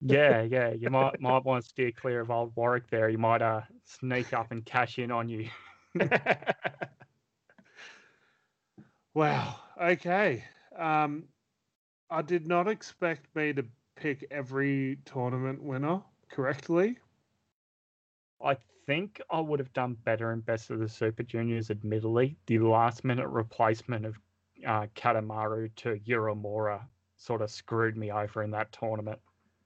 Yeah, 0.00 0.42
yeah. 0.50 0.70
You 0.72 0.90
might 0.90 1.20
might 1.20 1.44
want 1.44 1.62
to 1.62 1.68
steer 1.68 1.92
clear 1.92 2.20
of 2.20 2.30
old 2.30 2.54
Warwick 2.56 2.88
there. 2.90 3.08
He 3.08 3.16
might 3.16 3.42
uh 3.42 3.62
sneak 3.84 4.32
up 4.32 4.50
and 4.52 4.64
cash 4.64 4.98
in 4.98 5.10
on 5.10 5.28
you. 5.28 5.48
wow. 9.14 9.56
Okay. 9.80 10.44
Um, 10.76 11.24
I 12.10 12.22
did 12.22 12.46
not 12.46 12.68
expect 12.68 13.34
me 13.34 13.52
to 13.54 13.64
pick 14.00 14.26
every 14.30 14.98
tournament 15.04 15.62
winner 15.62 16.00
correctly. 16.30 16.98
I 18.42 18.56
think 18.86 19.20
I 19.30 19.40
would 19.40 19.60
have 19.60 19.72
done 19.74 19.96
better 20.04 20.32
in 20.32 20.40
Best 20.40 20.70
of 20.70 20.78
the 20.78 20.88
Super 20.88 21.22
Juniors, 21.22 21.70
admittedly. 21.70 22.36
The 22.46 22.58
last 22.58 23.04
minute 23.04 23.28
replacement 23.28 24.06
of 24.06 24.18
uh, 24.66 24.86
Kanemaru 24.96 25.70
to 25.76 26.00
Uemura 26.08 26.80
sort 27.16 27.42
of 27.42 27.50
screwed 27.50 27.96
me 27.96 28.10
over 28.10 28.42
in 28.42 28.50
that 28.52 28.72
tournament. 28.72 29.18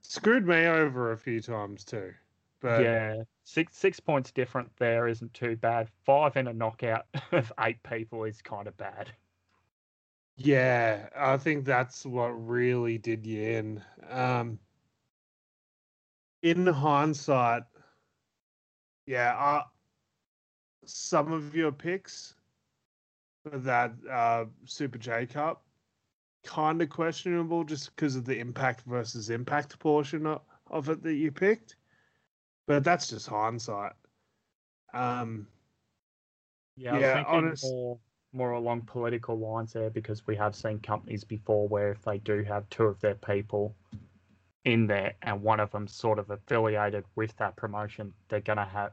Screwed 0.03 0.47
me 0.47 0.67
over 0.67 1.13
a 1.13 1.17
few 1.17 1.41
times 1.41 1.85
too. 1.85 2.13
But 2.61 2.83
yeah, 2.83 3.23
six 3.45 3.77
six 3.77 4.01
points 4.01 4.33
different 4.33 4.71
there 4.79 5.07
isn't 5.07 5.33
too 5.33 5.55
bad. 5.57 5.89
Five 6.05 6.37
in 6.37 6.49
a 6.49 6.53
knockout 6.53 7.07
of 7.33 7.53
eight 7.61 7.83
people 7.83 8.25
is 8.25 8.43
kind 8.43 8.67
of 8.67 8.77
bad. 8.77 9.11
Yeah, 10.37 11.09
I 11.17 11.37
think 11.37 11.65
that's 11.65 12.05
what 12.05 12.29
really 12.31 12.99
did 12.99 13.25
you 13.25 13.41
in. 13.43 13.83
Um, 14.11 14.59
in 16.43 16.67
hindsight, 16.67 17.63
yeah, 19.07 19.37
uh, 19.39 19.63
some 20.85 21.33
of 21.33 21.55
your 21.55 21.71
picks 21.73 22.35
for 23.45 23.59
that 23.59 23.93
uh, 24.11 24.47
Super 24.65 24.99
J 24.99 25.27
Cup 25.27 25.63
kind 26.45 26.83
of 26.83 26.91
questionable 26.91 27.65
just 27.65 27.95
because 27.95 28.17
of 28.17 28.25
the 28.25 28.39
impact 28.39 28.83
versus 28.87 29.31
impact 29.31 29.79
portion 29.79 30.27
of, 30.27 30.43
of 30.71 30.89
it 30.91 31.03
that 31.03 31.15
you 31.15 31.31
picked. 31.31 31.77
But 32.67 32.83
that's 32.85 33.09
just 33.09 33.27
hindsight. 33.29 33.93
Um, 34.93 35.47
Yeah, 36.77 36.91
I 36.91 36.95
was 36.95 37.03
Yeah, 37.03 37.15
thinking 37.15 37.35
honest- 37.35 37.65
more 37.65 37.99
more 38.35 38.53
along 38.53 38.83
political 38.83 39.39
lines 39.39 39.73
there 39.73 39.91
because 39.91 40.27
we 40.27 40.37
have 40.37 40.55
seen 40.57 40.81
companies 40.81 41.25
before 41.25 41.69
where 41.69 41.93
if 41.93 42.03
they 42.03 42.19
do 42.19 42.43
have 42.43 42.69
two 42.71 42.85
of 42.85 43.01
their 43.01 43.15
people 43.15 43.75
in 44.65 44.87
there 44.87 45.15
and 45.23 45.43
one 45.43 45.61
of 45.61 45.71
them 45.73 45.87
sort 45.89 46.19
of 46.19 46.31
affiliated 46.31 47.05
with 47.17 47.37
that 47.37 47.57
promotion, 47.57 48.13
they're 48.29 48.41
gonna 48.41 48.67
have 48.67 48.93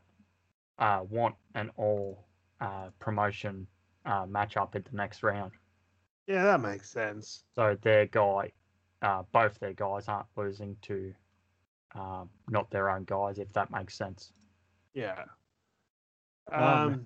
uh, 0.79 1.03
want 1.09 1.35
an 1.55 1.71
all 1.77 2.25
uh, 2.61 2.89
promotion 2.99 3.67
uh, 4.05 4.25
matchup 4.25 4.75
in 4.75 4.83
the 4.89 4.95
next 4.97 5.23
round. 5.23 5.51
yeah, 6.27 6.43
that 6.43 6.61
makes 6.61 6.89
sense. 6.89 7.43
So 7.55 7.77
their 7.81 8.05
guy, 8.07 8.51
uh, 9.01 9.23
both 9.33 9.59
their 9.59 9.73
guys 9.73 10.07
aren't 10.07 10.27
losing 10.37 10.77
to 10.83 11.13
um, 11.95 12.29
not 12.49 12.69
their 12.71 12.89
own 12.89 13.03
guys, 13.05 13.39
if 13.39 13.51
that 13.53 13.71
makes 13.71 13.95
sense. 13.97 14.33
Yeah. 14.93 15.25
Um, 16.51 16.63
Um, 16.63 17.05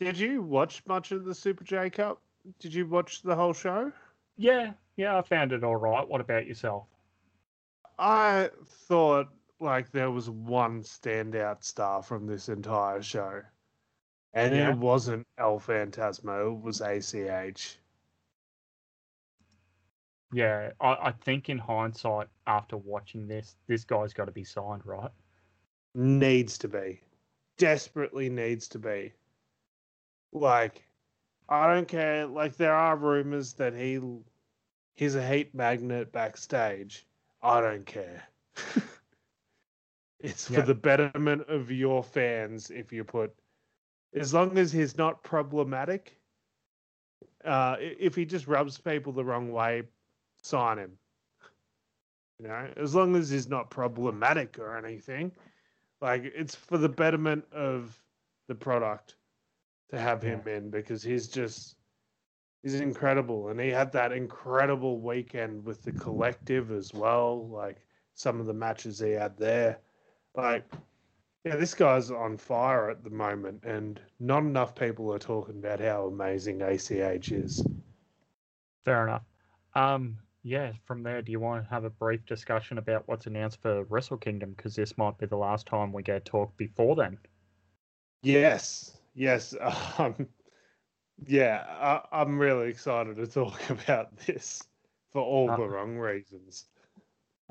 did 0.00 0.18
you 0.18 0.42
watch 0.42 0.82
much 0.86 1.12
of 1.12 1.24
the 1.24 1.34
Super 1.34 1.64
J 1.64 1.90
Cup? 1.90 2.20
Did 2.58 2.74
you 2.74 2.86
watch 2.86 3.22
the 3.22 3.34
whole 3.34 3.52
show? 3.52 3.92
Yeah, 4.36 4.72
yeah, 4.96 5.16
I 5.18 5.22
found 5.22 5.52
it 5.52 5.62
all 5.64 5.76
right. 5.76 6.06
What 6.06 6.20
about 6.20 6.46
yourself? 6.46 6.86
I 7.98 8.50
thought 8.88 9.28
like 9.60 9.92
there 9.92 10.10
was 10.10 10.28
one 10.28 10.82
standout 10.82 11.62
star 11.62 12.02
from 12.02 12.26
this 12.26 12.48
entire 12.48 13.00
show. 13.02 13.42
And 14.34 14.56
Yeah. 14.56 14.70
it 14.70 14.78
wasn't 14.78 15.26
El 15.38 15.60
Phantasmo, 15.60 16.56
it 16.56 16.62
was 16.62 16.80
ACH. 16.80 17.78
Yeah, 20.32 20.70
I, 20.80 20.96
I 21.08 21.12
think 21.12 21.50
in 21.50 21.58
hindsight, 21.58 22.28
after 22.46 22.78
watching 22.78 23.28
this, 23.28 23.56
this 23.66 23.84
guy's 23.84 24.14
got 24.14 24.24
to 24.24 24.32
be 24.32 24.44
signed, 24.44 24.86
right? 24.86 25.10
Needs 25.94 26.56
to 26.58 26.68
be. 26.68 27.00
Desperately 27.58 28.30
needs 28.30 28.66
to 28.68 28.78
be. 28.78 29.12
Like, 30.32 30.82
I 31.48 31.72
don't 31.72 31.88
care. 31.88 32.26
Like, 32.26 32.56
there 32.56 32.74
are 32.74 32.96
rumors 32.96 33.52
that 33.54 33.74
he 33.74 34.00
he's 34.94 35.14
a 35.14 35.26
heat 35.26 35.54
magnet 35.54 36.12
backstage. 36.12 37.06
I 37.42 37.60
don't 37.60 37.86
care. 37.86 38.22
it's 40.20 40.46
for 40.46 40.62
the 40.62 40.74
betterment 40.74 41.48
of 41.48 41.70
your 41.70 42.02
fans 42.02 42.70
if 42.70 42.92
you 42.92 43.04
put 43.04 43.34
as 44.14 44.32
long 44.32 44.58
as 44.58 44.72
he's 44.72 44.96
not 44.96 45.22
problematic. 45.22 46.18
Uh, 47.44 47.76
if 47.80 48.14
he 48.14 48.24
just 48.24 48.46
rubs 48.46 48.78
people 48.78 49.12
the 49.12 49.24
wrong 49.24 49.50
way, 49.50 49.82
sign 50.42 50.78
him. 50.78 50.92
You 52.38 52.48
know, 52.48 52.68
as 52.76 52.94
long 52.94 53.16
as 53.16 53.30
he's 53.30 53.48
not 53.48 53.70
problematic 53.70 54.58
or 54.58 54.76
anything, 54.76 55.32
like 56.00 56.22
it's 56.24 56.54
for 56.54 56.78
the 56.78 56.88
betterment 56.88 57.44
of 57.52 57.96
the 58.48 58.54
product 58.54 59.14
to 59.92 60.00
have 60.00 60.22
him 60.22 60.40
in 60.46 60.70
because 60.70 61.02
he's 61.02 61.28
just 61.28 61.76
he's 62.62 62.80
incredible 62.80 63.48
and 63.48 63.60
he 63.60 63.68
had 63.68 63.92
that 63.92 64.12
incredible 64.12 65.00
weekend 65.00 65.64
with 65.64 65.82
the 65.82 65.92
collective 65.92 66.70
as 66.70 66.94
well 66.94 67.48
like 67.48 67.76
some 68.14 68.40
of 68.40 68.46
the 68.46 68.54
matches 68.54 68.98
he 68.98 69.10
had 69.10 69.36
there 69.36 69.78
like 70.36 70.64
yeah 71.44 71.56
this 71.56 71.74
guy's 71.74 72.10
on 72.10 72.36
fire 72.36 72.90
at 72.90 73.04
the 73.04 73.10
moment 73.10 73.62
and 73.64 74.00
not 74.20 74.42
enough 74.42 74.74
people 74.74 75.12
are 75.12 75.18
talking 75.18 75.58
about 75.58 75.80
how 75.80 76.06
amazing 76.06 76.62
ACH 76.62 77.32
is 77.32 77.62
Fair 78.84 79.06
enough. 79.06 79.22
Um, 79.74 80.18
yeah, 80.42 80.72
from 80.84 81.02
there, 81.02 81.22
do 81.22 81.30
you 81.30 81.38
want 81.40 81.64
to 81.64 81.70
have 81.70 81.84
a 81.84 81.90
brief 81.90 82.24
discussion 82.26 82.78
about 82.78 83.06
what's 83.06 83.26
announced 83.26 83.62
for 83.62 83.84
Wrestle 83.84 84.16
Kingdom? 84.16 84.54
Because 84.56 84.74
this 84.74 84.98
might 84.98 85.18
be 85.18 85.26
the 85.26 85.36
last 85.36 85.66
time 85.66 85.92
we 85.92 86.02
get 86.02 86.24
talk 86.24 86.56
before 86.56 86.96
then. 86.96 87.18
yes 88.22 88.98
yes 89.14 89.54
um 89.98 90.28
yeah 91.26 91.64
I, 92.12 92.22
i'm 92.22 92.38
really 92.38 92.68
excited 92.68 93.16
to 93.16 93.26
talk 93.26 93.70
about 93.70 94.16
this 94.18 94.62
for 95.12 95.22
all 95.22 95.52
Uh, 95.52 95.56
the 95.56 95.68
wrong 95.68 95.98
reasons 95.98 96.66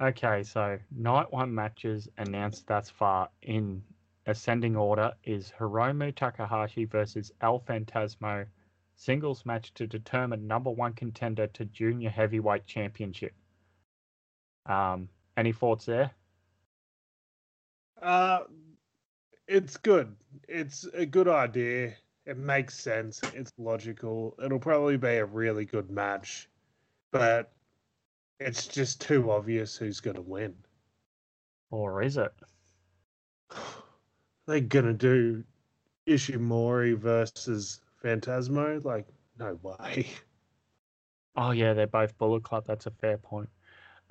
Okay, 0.02 0.44
so 0.44 0.80
night 0.90 1.32
one 1.32 1.54
matches 1.54 2.10
announced 2.18 2.68
thus 2.68 2.90
far 2.90 3.30
in 3.42 3.84
ascending 4.26 4.76
order 4.76 5.14
is 5.24 5.52
Hiromu 5.52 6.14
Takahashi 6.16 6.86
versus 6.86 7.32
El 7.42 7.60
Phantasmo 7.62 8.48
singles 8.96 9.46
match 9.46 9.74
to 9.76 9.88
determine 9.88 10.48
number 10.48 10.72
one 10.72 10.94
contender 10.94 11.48
to 11.48 11.66
junior 11.66 12.10
heavyweight 12.10 12.66
championship. 12.66 13.34
Um, 14.66 15.10
any 15.38 15.52
thoughts 15.54 15.86
there? 15.86 16.12
Uh, 18.02 18.42
it's 19.52 19.76
good. 19.76 20.16
It's 20.48 20.86
a 20.94 21.06
good 21.06 21.28
idea. 21.28 21.94
It 22.26 22.38
makes 22.38 22.80
sense. 22.80 23.20
It's 23.34 23.52
logical. 23.58 24.36
It'll 24.44 24.60
probably 24.60 24.96
be 24.98 25.18
a 25.18 25.26
really 25.26 25.66
good 25.66 25.90
match, 25.90 26.50
but 27.12 27.52
it's 28.40 28.66
just 28.68 29.02
too 29.02 29.30
obvious 29.30 29.76
who's 29.76 30.00
going 30.00 30.16
to 30.16 30.22
win. 30.22 30.54
Or 31.70 32.02
is 32.02 32.18
it? 32.18 32.34
They're 34.48 34.62
going 34.62 34.86
to 34.86 34.94
do 34.94 35.44
Ishimori 36.08 36.98
versus 36.98 37.82
Phantasmo? 38.04 38.84
Like, 38.84 39.08
no 39.38 39.60
way. 39.62 40.08
Oh 41.38 41.52
yeah, 41.52 41.72
they're 41.72 41.88
both 41.88 42.18
Bullet 42.18 42.44
Club. 42.44 42.66
That's 42.68 42.88
a 42.88 42.92
fair 42.92 43.18
point. 43.18 43.48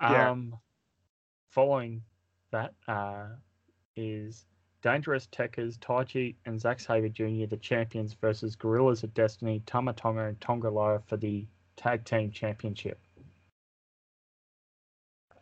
Yeah. 0.01 0.31
Um, 0.31 0.57
following 1.51 2.01
that 2.51 2.73
uh, 2.89 3.27
is 3.95 4.47
Dangerous 4.83 5.27
Tekkers, 5.27 5.79
Taichi, 5.79 6.35
and 6.47 6.61
Zack 6.61 6.81
Sabre 6.81 7.09
Jr. 7.09 7.47
the 7.47 7.59
champions 7.61 8.15
versus 8.15 8.57
Gorillas 8.57 9.03
of 9.03 9.13
Destiny, 9.15 9.63
Tama 9.67 9.93
Tonga, 9.93 10.25
and 10.25 10.41
Tanga 10.41 10.71
Loa 10.71 11.01
for 11.07 11.17
the 11.17 11.47
tag 11.77 12.05
team 12.05 12.31
championship. 12.31 12.99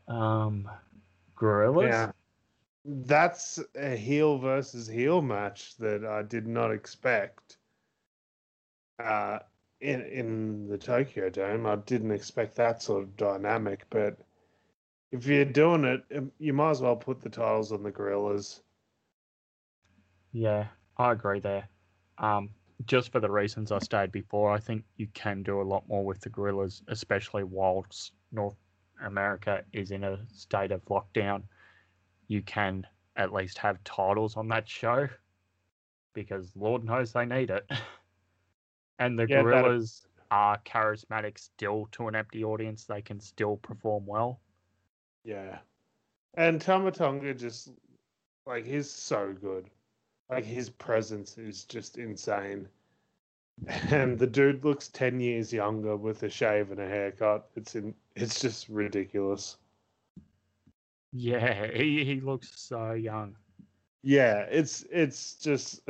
Um, 0.08 0.68
Gorillas. 1.36 1.88
Yeah. 1.88 2.12
That's 2.84 3.60
a 3.76 3.96
heel 3.96 4.38
versus 4.38 4.86
heel 4.86 5.20
match 5.20 5.76
that 5.76 6.04
I 6.04 6.22
did 6.22 6.46
not 6.46 6.72
expect. 6.72 7.58
Uh, 8.98 9.40
in 9.80 10.02
in 10.02 10.68
the 10.68 10.78
Tokyo 10.78 11.28
Dome, 11.30 11.66
I 11.66 11.76
didn't 11.76 12.10
expect 12.10 12.56
that 12.56 12.82
sort 12.82 13.02
of 13.02 13.16
dynamic. 13.16 13.84
But 13.90 14.18
if 15.12 15.26
you're 15.26 15.44
doing 15.44 15.84
it, 15.84 16.02
um, 16.16 16.32
you 16.38 16.52
might 16.52 16.70
as 16.70 16.82
well 16.82 16.96
put 16.96 17.20
the 17.20 17.28
titles 17.28 17.72
on 17.72 17.82
the 17.82 17.90
Gorillas. 17.90 18.62
Yeah, 20.38 20.68
I 20.98 21.10
agree 21.10 21.40
there. 21.40 21.68
Um, 22.18 22.50
just 22.86 23.10
for 23.10 23.18
the 23.18 23.28
reasons 23.28 23.72
I 23.72 23.80
stated 23.80 24.12
before, 24.12 24.52
I 24.52 24.58
think 24.60 24.84
you 24.96 25.08
can 25.12 25.42
do 25.42 25.60
a 25.60 25.64
lot 25.64 25.88
more 25.88 26.04
with 26.04 26.20
the 26.20 26.28
Gorillas, 26.28 26.80
especially 26.86 27.42
whilst 27.42 28.12
North 28.30 28.54
America 29.04 29.64
is 29.72 29.90
in 29.90 30.04
a 30.04 30.20
state 30.32 30.70
of 30.70 30.84
lockdown. 30.84 31.42
You 32.28 32.42
can 32.42 32.86
at 33.16 33.32
least 33.32 33.58
have 33.58 33.82
titles 33.82 34.36
on 34.36 34.46
that 34.48 34.68
show 34.68 35.08
because 36.14 36.52
Lord 36.54 36.84
knows 36.84 37.12
they 37.12 37.26
need 37.26 37.50
it. 37.50 37.68
And 39.00 39.16
the 39.16 39.26
Yeah, 39.28 39.36
that- 39.36 39.42
Gorillas 39.44 40.08
are 40.32 40.58
charismatic 40.66 41.38
still 41.38 41.88
to 41.92 42.08
an 42.08 42.16
empty 42.16 42.42
audience. 42.42 42.84
They 42.84 43.00
can 43.00 43.20
still 43.20 43.56
perform 43.56 44.06
well. 44.06 44.40
Yeah, 45.24 45.58
and 46.34 46.60
Tama 46.60 46.90
Tonga 46.90 47.32
just 47.32 47.70
like 48.44 48.64
he's 48.64 48.90
so 48.90 49.32
good. 49.40 49.70
Like 50.30 50.44
his 50.44 50.68
presence 50.70 51.38
is 51.38 51.64
just 51.64 51.98
insane. 51.98 52.68
And 53.90 54.18
the 54.18 54.26
dude 54.26 54.64
looks 54.64 54.88
ten 54.88 55.18
years 55.20 55.52
younger 55.52 55.96
with 55.96 56.22
a 56.22 56.28
shave 56.28 56.70
and 56.70 56.80
a 56.80 56.86
haircut. 56.86 57.48
It's 57.56 57.74
in. 57.74 57.94
It's 58.14 58.40
just 58.40 58.68
ridiculous. 58.68 59.56
Yeah, 61.12 61.66
he, 61.72 62.04
he 62.04 62.20
looks 62.20 62.52
so 62.54 62.92
young. 62.92 63.34
Yeah, 64.02 64.46
it's 64.50 64.84
it's 64.90 65.34
just. 65.34 65.80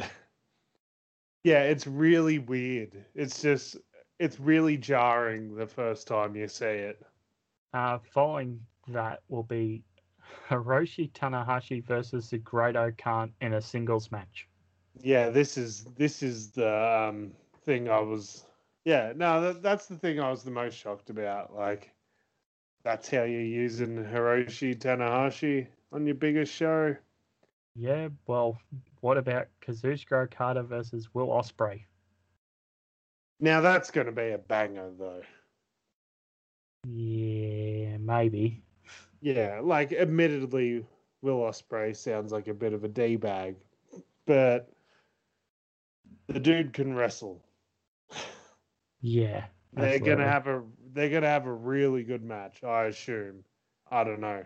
Yeah, 1.45 1.63
it's 1.63 1.87
really 1.87 2.39
weird. 2.39 3.05
It's 3.15 3.41
just 3.41 3.77
it's 4.19 4.41
really 4.41 4.77
jarring 4.77 5.55
the 5.55 5.67
first 5.67 6.07
time 6.07 6.35
you 6.37 6.49
see 6.49 6.67
it. 6.67 7.01
Uh, 7.73 7.99
following 8.13 8.61
that 8.89 9.21
will 9.29 9.45
be 9.45 9.85
Hiroshi 10.49 11.11
Tanahashi 11.13 11.85
versus 11.85 12.31
the 12.31 12.39
Great 12.39 12.77
Khan 12.99 13.33
in 13.41 13.55
a 13.55 13.61
singles 13.61 14.11
match. 14.11 14.49
Yeah, 15.01 15.31
this 15.31 15.57
is 15.57 15.85
this 15.97 16.23
is 16.23 16.51
the 16.51 17.09
um, 17.09 17.33
thing 17.65 17.89
I 17.89 18.01
was. 18.01 18.45
Yeah, 18.85 19.13
no, 19.15 19.41
that, 19.41 19.63
that's 19.63 19.87
the 19.87 19.97
thing 19.97 20.19
I 20.19 20.31
was 20.31 20.43
the 20.43 20.51
most 20.51 20.77
shocked 20.77 21.11
about. 21.11 21.55
Like, 21.55 21.93
that's 22.85 23.11
how 23.11 23.25
you're 23.25 23.43
using 23.43 23.97
Hiroshi 23.97 24.77
Tanahashi 24.77 25.67
on 25.93 26.07
your 26.07 26.15
biggest 26.15 26.53
show. 26.55 26.97
Yeah, 27.75 28.09
well, 28.27 28.59
what 29.01 29.19
about 29.19 29.49
Kazuchika 29.61 30.25
Okada 30.25 30.63
versus 30.63 31.09
Will 31.15 31.29
Ospreay? 31.29 31.85
Now 33.41 33.61
that's 33.61 33.91
going 33.91 34.07
to 34.07 34.13
be 34.13 34.31
a 34.31 34.39
banger, 34.39 34.91
though. 34.99 35.23
Yeah, 36.87 37.99
maybe. 37.99 38.63
Yeah, 39.21 39.61
like 39.63 39.93
admittedly, 39.93 40.85
Will 41.23 41.39
Ospreay 41.41 41.97
sounds 41.97 42.33
like 42.33 42.49
a 42.49 42.55
bit 42.55 42.73
of 42.73 42.85
a 42.85 42.89
d 42.89 43.17
bag, 43.17 43.57
but 44.27 44.73
the 46.29 46.39
dude 46.41 46.73
can 46.73 46.95
wrestle. 46.95 47.43
Yeah, 49.01 49.47
They're 49.73 49.99
gonna 50.01 50.27
have 50.29 50.47
a 50.47 50.63
they're 50.93 51.11
gonna 51.11 51.27
have 51.29 51.47
a 51.47 51.53
really 51.53 52.03
good 52.05 52.23
match, 52.25 52.63
I 52.65 52.85
assume. 52.87 53.45
I 53.91 54.05
don't 54.05 54.21
know. 54.21 54.45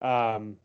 Um 0.00 0.58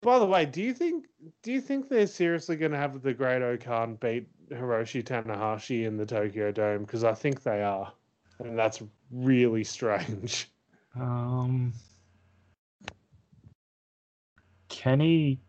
by 0.00 0.18
the 0.18 0.26
way, 0.26 0.46
do 0.46 0.62
you 0.62 0.72
think 0.72 1.06
do 1.42 1.52
you 1.52 1.60
think 1.60 1.88
they're 1.88 2.06
seriously 2.06 2.56
gonna 2.56 2.76
have 2.76 3.02
the 3.02 3.14
Great-O-Khan 3.14 3.96
beat 3.96 4.28
Hiroshi 4.50 5.02
Tanahashi 5.02 5.86
in 5.86 5.96
the 5.96 6.06
Tokyo 6.06 6.52
Dome? 6.52 6.84
Because 6.84 7.04
I 7.04 7.14
think 7.14 7.42
they 7.42 7.62
are. 7.62 7.92
And 8.38 8.58
that's 8.58 8.82
really 9.10 9.64
strange. 9.76 10.48
Um, 10.94 11.72
Kenny. 14.68 15.40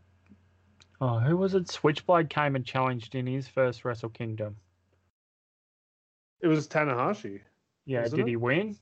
Oh, 1.02 1.19
who 1.19 1.38
was 1.38 1.54
it? 1.54 1.69
Switchblade 1.69 2.30
came 2.30 2.56
and 2.56 2.65
challenged 2.65 3.15
in 3.15 3.25
his 3.25 3.47
first 3.47 3.86
Wrestle 3.86 4.10
Kingdom. 4.10 4.58
It 6.41 6.47
was 6.47 6.67
Tanahashi. 6.67 7.41
Yeah, 7.86 8.04
did 8.08 8.19
it? 8.19 8.28
he 8.28 8.36
win? 8.36 8.78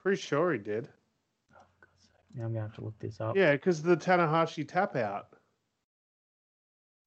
Pretty 0.00 0.20
sure 0.20 0.52
he 0.52 0.58
did. 0.58 0.88
Oh, 1.54 1.58
Now 2.34 2.44
I'm 2.44 2.52
gonna 2.52 2.66
have 2.66 2.74
to 2.74 2.84
look 2.84 2.98
this 2.98 3.20
up. 3.20 3.36
Yeah, 3.36 3.52
because 3.52 3.82
the 3.82 3.96
Tanahashi 3.96 4.66
tap 4.66 4.96
out. 4.96 5.28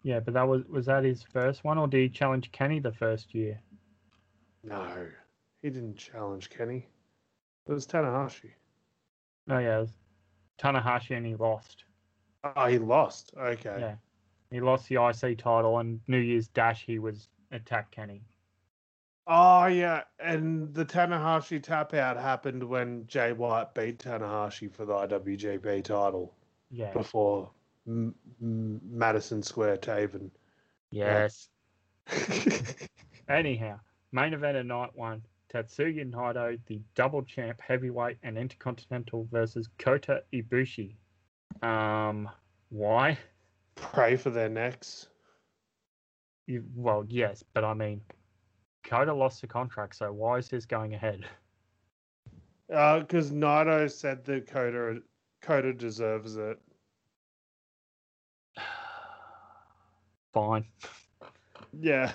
Yeah, 0.03 0.19
but 0.21 0.33
that 0.33 0.47
was 0.47 0.65
was 0.65 0.85
that 0.85 1.03
his 1.03 1.23
first 1.23 1.63
one, 1.63 1.77
or 1.77 1.87
did 1.87 2.01
he 2.01 2.09
challenge 2.09 2.51
Kenny 2.51 2.79
the 2.79 2.91
first 2.91 3.35
year? 3.35 3.59
No, 4.63 5.07
he 5.61 5.69
didn't 5.69 5.97
challenge 5.97 6.49
Kenny. 6.49 6.87
It 7.69 7.73
was 7.73 7.85
Tanahashi. 7.85 8.49
Oh 9.47 9.59
yeah, 9.59 9.77
it 9.77 9.81
was 9.81 9.93
Tanahashi, 10.59 11.15
and 11.15 11.25
he 11.25 11.35
lost. 11.35 11.83
Oh, 12.43 12.65
he 12.65 12.79
lost. 12.79 13.31
Okay. 13.37 13.77
Yeah, 13.79 13.95
he 14.49 14.59
lost 14.59 14.89
the 14.89 14.95
IC 14.95 15.37
title, 15.37 15.77
and 15.77 15.99
New 16.07 16.17
Year's 16.17 16.47
Dash 16.47 16.83
he 16.83 16.97
was 16.97 17.29
attack 17.51 17.91
Kenny. 17.91 18.23
Oh 19.27 19.67
yeah, 19.67 20.01
and 20.19 20.73
the 20.73 20.83
Tanahashi 20.83 21.61
tap 21.61 21.93
out 21.93 22.17
happened 22.17 22.63
when 22.63 23.05
Jay 23.05 23.33
White 23.33 23.75
beat 23.75 23.99
Tanahashi 23.99 24.73
for 24.73 24.85
the 24.85 24.93
IWGP 24.93 25.83
title 25.83 26.33
Yeah. 26.71 26.91
before 26.93 27.51
M- 27.85 28.15
M- 28.41 28.81
Madison 28.83 29.43
Square 29.43 29.77
Taven. 29.77 30.31
Yes. 30.89 31.49
Anyhow, 33.29 33.79
main 34.11 34.33
event 34.33 34.57
of 34.57 34.65
night 34.65 34.95
one: 34.95 35.21
Tatsuya 35.53 36.09
Naito, 36.11 36.59
the 36.67 36.79
double 36.95 37.23
champ 37.23 37.59
heavyweight 37.59 38.17
and 38.23 38.37
intercontinental 38.37 39.27
versus 39.31 39.67
Kota 39.79 40.23
Ibushi. 40.31 40.95
Um, 41.63 42.29
why? 42.69 43.17
Pray 43.75 44.15
for 44.15 44.29
their 44.29 44.49
necks. 44.49 45.07
You, 46.45 46.63
well, 46.75 47.03
yes, 47.07 47.43
but 47.53 47.63
I 47.63 47.73
mean, 47.73 48.01
Kota 48.83 49.13
lost 49.13 49.41
the 49.41 49.47
contract, 49.47 49.95
so 49.95 50.11
why 50.11 50.37
is 50.37 50.49
this 50.49 50.65
going 50.65 50.93
ahead? 50.93 51.25
Because 52.67 53.31
Naito 53.31 53.91
said 53.91 54.25
that 54.25 54.47
Kota 54.47 55.01
Coda 55.41 55.73
deserves 55.73 56.35
it. 56.35 56.59
Fine. 60.33 60.65
Yeah, 61.79 62.11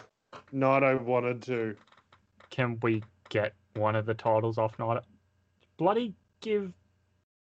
Naito 0.52 1.00
wanted 1.02 1.42
to. 1.42 1.76
Can 2.50 2.78
we 2.82 3.02
get 3.28 3.54
one 3.74 3.96
of 3.96 4.06
the 4.06 4.14
titles 4.14 4.58
off 4.58 4.76
Naito? 4.76 5.02
Bloody 5.76 6.14
give 6.40 6.72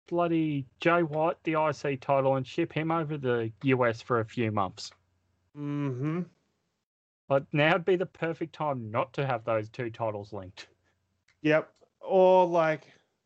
bloody 0.08 0.66
Jay 0.80 1.02
White 1.04 1.38
the 1.44 1.54
IC 1.54 2.02
title 2.02 2.36
and 2.36 2.46
ship 2.46 2.72
him 2.72 2.92
over 2.92 3.18
the 3.18 3.52
US 3.64 4.02
for 4.02 4.20
a 4.20 4.26
few 4.26 4.52
months. 4.52 4.92
Mm-hmm. 5.58 6.22
Like 7.30 7.44
now 7.52 7.74
would 7.74 7.86
be 7.86 7.96
the 7.96 8.06
perfect 8.06 8.54
time 8.54 8.92
not 8.92 9.14
to 9.14 9.26
have 9.26 9.44
those 9.44 9.70
two 9.70 9.90
titles 9.90 10.32
linked. 10.32 10.68
Yep. 11.42 11.72
Or 12.02 12.46
like 12.46 12.84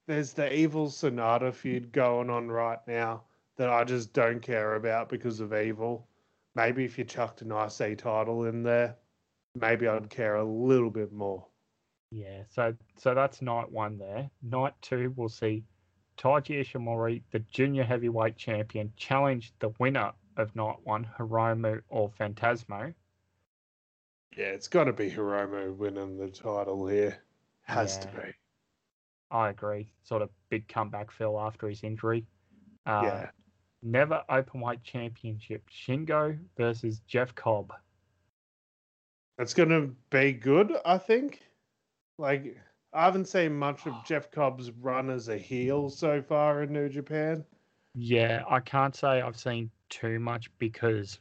there's 0.08 0.34
the 0.34 0.54
evil 0.54 0.88
Sanada 0.88 1.54
feud 1.54 1.91
going 1.91 2.30
on 2.30 2.47
right 2.47 2.80
now 2.88 3.23
that 3.58 3.69
I 3.69 3.84
just 3.84 4.13
don't 4.13 4.41
care 4.41 4.75
about 4.75 5.10
because 5.10 5.41
of 5.41 5.54
evil. 5.54 6.08
Maybe 6.56 6.86
if 6.86 6.97
you 6.97 7.04
chucked 7.04 7.41
an 7.41 7.52
IC 7.52 7.97
title 7.97 8.45
in 8.45 8.63
there, 8.63 8.95
maybe 9.56 9.88
I'd 9.88 10.10
care 10.10 10.36
a 10.36 10.43
little 10.43 10.89
bit 10.89 11.12
more. 11.12 11.45
Yeah, 12.12 12.43
so 12.50 12.76
so 12.98 13.13
that's 13.13 13.41
night 13.41 13.72
one 13.72 13.98
there. 13.98 14.30
Night 14.41 14.74
two, 14.82 15.13
we'll 15.15 15.30
see 15.30 15.63
Taiji 16.17 16.62
Ishimori, 16.62 17.22
the 17.32 17.39
junior 17.39 17.84
heavyweight 17.84 18.36
champion, 18.36 18.91
challenge 18.98 19.54
the 19.60 19.69
winner 19.80 20.12
of 20.38 20.56
night 20.56 20.78
one, 20.84 21.08
Hiromu 21.17 21.82
or 21.89 22.12
Phantasmo. 22.19 22.93
Yeah, 24.36 24.48
it's 24.48 24.67
got 24.67 24.86
to 24.86 24.93
be 24.93 25.10
Hiromu 25.10 25.76
winning 25.76 26.17
the 26.17 26.30
title 26.30 26.88
here. 26.88 27.17
Has 27.63 27.98
to 28.00 28.08
be. 28.08 28.34
I 29.32 29.50
agree. 29.50 29.91
Sort 30.04 30.24
of 30.24 30.30
big 30.50 30.67
comeback 30.67 31.12
Phil 31.12 31.39
after 31.39 31.69
his 31.69 31.84
injury. 31.84 32.26
Uh, 32.86 33.02
yeah. 33.04 33.30
Never 33.84 34.24
openweight 34.30 34.84
championship. 34.84 35.63
Shingo 35.69 36.38
versus 36.58 37.00
Jeff 37.08 37.36
Cobb. 37.36 37.72
That's 39.38 39.54
going 39.54 39.69
to 39.69 39.95
be 40.10 40.34
good, 40.34 40.74
I 40.84 40.98
think. 40.98 41.41
Like, 42.19 42.58
I 42.91 43.05
haven't 43.05 43.29
seen 43.29 43.58
much 43.58 43.88
of 43.88 43.93
Jeff 44.05 44.29
Cobb's 44.29 44.71
run 44.71 45.10
as 45.10 45.29
a 45.29 45.38
heel 45.38 45.89
so 45.89 46.21
far 46.21 46.63
in 46.63 46.73
New 46.73 46.89
Japan. 46.89 47.45
Yeah, 47.95 48.43
I 48.49 48.60
can't 48.60 48.93
say 48.93 49.21
I've 49.21 49.39
seen 49.39 49.71
too 49.89 50.19
much 50.19 50.51
because 50.60 51.19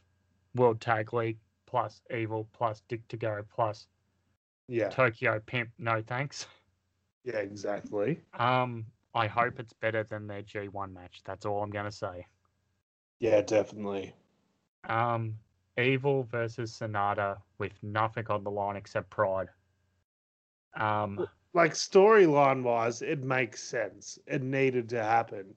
World 0.55 0.81
Tag 0.81 1.13
League 1.13 1.37
plus 1.65 2.01
Evil 2.13 2.49
plus 2.51 2.81
Dick 2.89 3.07
Togo 3.07 3.45
plus 3.49 3.87
Yeah, 4.67 4.89
Tokyo 4.89 5.39
Pimp. 5.45 5.69
No 5.77 6.01
thanks. 6.05 6.47
yeah, 7.23 7.37
exactly. 7.37 8.19
Um, 8.37 8.85
I 9.15 9.27
hope 9.27 9.59
it's 9.59 9.73
better 9.73 10.03
than 10.03 10.27
their 10.27 10.43
G1 10.43 10.91
match. 10.91 11.21
That's 11.23 11.45
all 11.45 11.63
I'm 11.63 11.71
gonna 11.71 11.91
say. 11.91 12.25
Yeah, 13.19 13.41
definitely. 13.41 14.13
Um, 14.87 15.35
Evil 15.77 16.23
versus 16.23 16.77
Sanada 16.77 17.37
with 17.57 17.71
nothing 17.81 18.25
on 18.29 18.43
the 18.43 18.51
line 18.51 18.75
except 18.75 19.09
pride. 19.09 19.47
Um, 20.75 21.27
Like, 21.53 21.73
storyline 21.73 22.61
wise, 22.63 23.01
it 23.01 23.23
makes 23.23 23.61
sense. 23.63 24.19
It 24.27 24.43
needed 24.43 24.87
to 24.89 25.03
happen. 25.03 25.55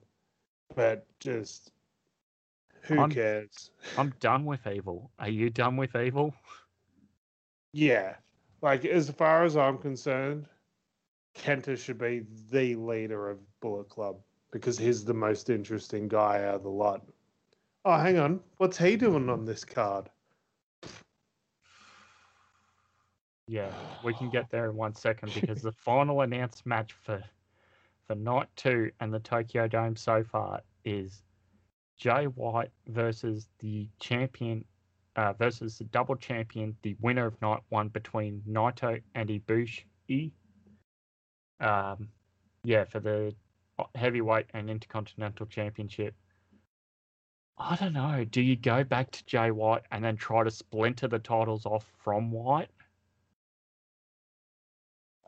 But 0.75 1.05
just, 1.19 1.71
who 2.81 2.99
I'm- 2.99 3.11
cares? 3.11 3.71
I'm 3.97 4.09
done 4.19 4.45
with 4.45 4.65
Evil. 4.65 5.11
Are 5.19 5.29
you 5.29 5.49
done 5.51 5.77
with 5.77 5.95
Evil? 5.95 6.33
Yeah. 7.73 8.15
Like, 8.61 8.85
as 8.85 9.09
far 9.11 9.43
as 9.43 9.55
I'm 9.55 9.77
concerned, 9.77 10.47
Kenta 11.35 11.77
should 11.77 11.97
be 11.97 12.25
the 12.49 12.75
leader 12.75 13.29
of 13.29 13.39
Bullet 13.59 13.89
Club 13.89 14.17
because 14.51 14.77
he's 14.77 15.03
the 15.03 15.13
most 15.13 15.49
interesting 15.49 16.07
guy 16.07 16.43
out 16.43 16.55
of 16.55 16.63
the 16.63 16.69
lot. 16.69 17.05
Oh, 17.85 17.97
hang 17.97 18.17
on. 18.17 18.39
What's 18.57 18.77
he 18.77 18.95
doing 18.95 19.29
on 19.29 19.45
this 19.45 19.65
card? 19.65 20.09
Yeah, 23.47 23.71
we 24.03 24.13
can 24.13 24.29
get 24.29 24.49
there 24.49 24.69
in 24.69 24.75
one 24.75 24.95
second 24.95 25.33
because 25.33 25.61
the 25.61 25.71
final 25.71 26.21
announced 26.21 26.65
match 26.65 26.93
for 26.93 27.21
for 28.07 28.15
night 28.15 28.47
two 28.55 28.91
and 28.99 29.13
the 29.13 29.19
Tokyo 29.19 29.67
Dome 29.67 29.95
so 29.95 30.23
far 30.23 30.61
is 30.85 31.23
Jay 31.97 32.25
White 32.25 32.71
versus 32.87 33.47
the 33.59 33.87
champion 33.99 34.65
uh, 35.15 35.33
versus 35.33 35.77
the 35.77 35.83
double 35.85 36.15
champion, 36.15 36.75
the 36.81 36.95
winner 37.01 37.25
of 37.25 37.41
night 37.41 37.61
one 37.69 37.89
between 37.89 38.41
Naito 38.49 39.01
and 39.15 39.29
Ibushi. 39.29 40.31
Um, 41.59 42.09
yeah, 42.63 42.85
for 42.85 42.99
the 42.99 43.33
heavyweight 43.95 44.47
and 44.53 44.69
intercontinental 44.69 45.45
championship. 45.45 46.15
I 47.57 47.75
don't 47.75 47.93
know. 47.93 48.25
Do 48.25 48.41
you 48.41 48.55
go 48.55 48.83
back 48.83 49.11
to 49.11 49.25
Jay 49.25 49.51
White 49.51 49.83
and 49.91 50.03
then 50.03 50.17
try 50.17 50.43
to 50.43 50.51
splinter 50.51 51.07
the 51.07 51.19
titles 51.19 51.65
off 51.65 51.85
from 52.03 52.31
White? 52.31 52.69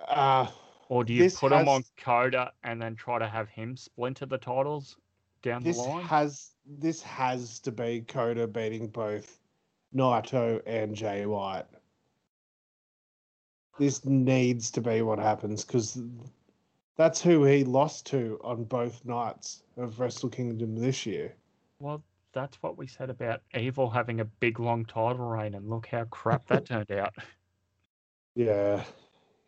Uh, 0.07 0.47
Or 0.89 1.03
do 1.03 1.13
you 1.13 1.29
put 1.31 1.51
him 1.51 1.67
on 1.67 1.81
has- 1.81 1.91
Kota 1.97 2.51
and 2.63 2.81
then 2.81 2.95
try 2.95 3.19
to 3.19 3.27
have 3.27 3.49
him 3.49 3.75
splinter 3.75 4.25
the 4.25 4.37
titles 4.37 4.97
down 5.41 5.63
this 5.63 5.77
the 5.77 5.83
line? 5.83 6.03
has 6.05 6.51
this 6.65 7.01
has 7.03 7.59
to 7.61 7.71
be 7.71 8.01
Kota 8.01 8.47
beating 8.47 8.87
both 8.87 9.39
Naito 9.95 10.61
and 10.65 10.95
Jay 10.95 11.25
White. 11.25 11.65
This 13.77 14.05
needs 14.05 14.71
to 14.71 14.81
be 14.81 15.01
what 15.01 15.19
happens 15.19 15.65
because 15.65 16.01
that's 16.95 17.21
who 17.21 17.43
he 17.43 17.63
lost 17.63 18.05
to 18.07 18.39
on 18.43 18.63
both 18.63 19.03
nights 19.05 19.63
of 19.77 19.99
Wrestle 19.99 20.29
Kingdom 20.29 20.75
this 20.75 21.05
year. 21.05 21.35
Well, 21.79 22.01
that's 22.31 22.61
what 22.63 22.77
we 22.77 22.87
said 22.87 23.09
about 23.09 23.41
Evil 23.53 23.89
having 23.89 24.21
a 24.21 24.25
big 24.25 24.59
long 24.59 24.85
title 24.85 25.27
reign, 25.27 25.55
and 25.55 25.69
look 25.69 25.87
how 25.87 26.05
crap 26.05 26.47
that 26.47 26.65
turned 26.65 26.91
out. 26.91 27.13
Yeah, 28.37 28.83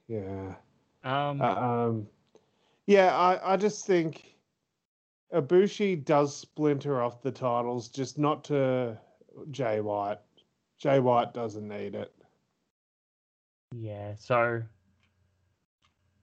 yeah. 0.07 0.55
Um, 1.03 1.41
Uh, 1.41 1.55
um, 1.55 2.07
yeah, 2.85 3.15
I, 3.15 3.53
I 3.53 3.57
just 3.57 3.85
think 3.85 4.35
Ibushi 5.33 6.03
does 6.05 6.35
splinter 6.35 7.01
off 7.01 7.21
the 7.21 7.31
titles, 7.31 7.89
just 7.89 8.17
not 8.17 8.43
to 8.45 8.97
Jay 9.51 9.81
White. 9.81 10.19
Jay 10.77 10.99
White 10.99 11.33
doesn't 11.33 11.67
need 11.67 11.95
it. 11.95 12.13
yeah, 13.75 14.15
so 14.15 14.61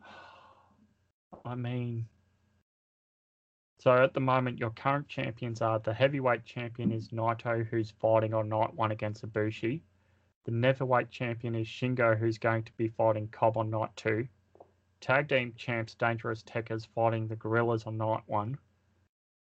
I 1.44 1.54
mean, 1.54 2.06
so 3.78 3.92
at 4.02 4.14
the 4.14 4.20
moment, 4.20 4.58
your 4.58 4.70
current 4.70 5.08
champions 5.08 5.60
are 5.60 5.78
the 5.78 5.92
heavyweight 5.92 6.46
champion 6.46 6.90
is 6.90 7.08
Naito, 7.08 7.66
who's 7.66 7.90
fighting 7.90 8.32
on 8.32 8.48
night 8.48 8.72
one 8.74 8.92
against 8.92 9.26
Ibushi. 9.30 9.82
The 10.44 10.52
neverweight 10.52 11.10
champion 11.10 11.54
is 11.54 11.66
Shingo, 11.66 12.18
who's 12.18 12.36
going 12.36 12.64
to 12.64 12.72
be 12.76 12.88
fighting 12.88 13.28
Cobb 13.28 13.56
on 13.56 13.70
night 13.70 13.96
two. 13.96 14.28
Tag 15.00 15.28
team 15.28 15.54
champs 15.56 15.94
Dangerous 15.94 16.42
Tekkers 16.42 16.86
fighting 16.94 17.28
the 17.28 17.36
Gorillas 17.36 17.86
on 17.86 17.96
night 17.96 18.22
one. 18.26 18.58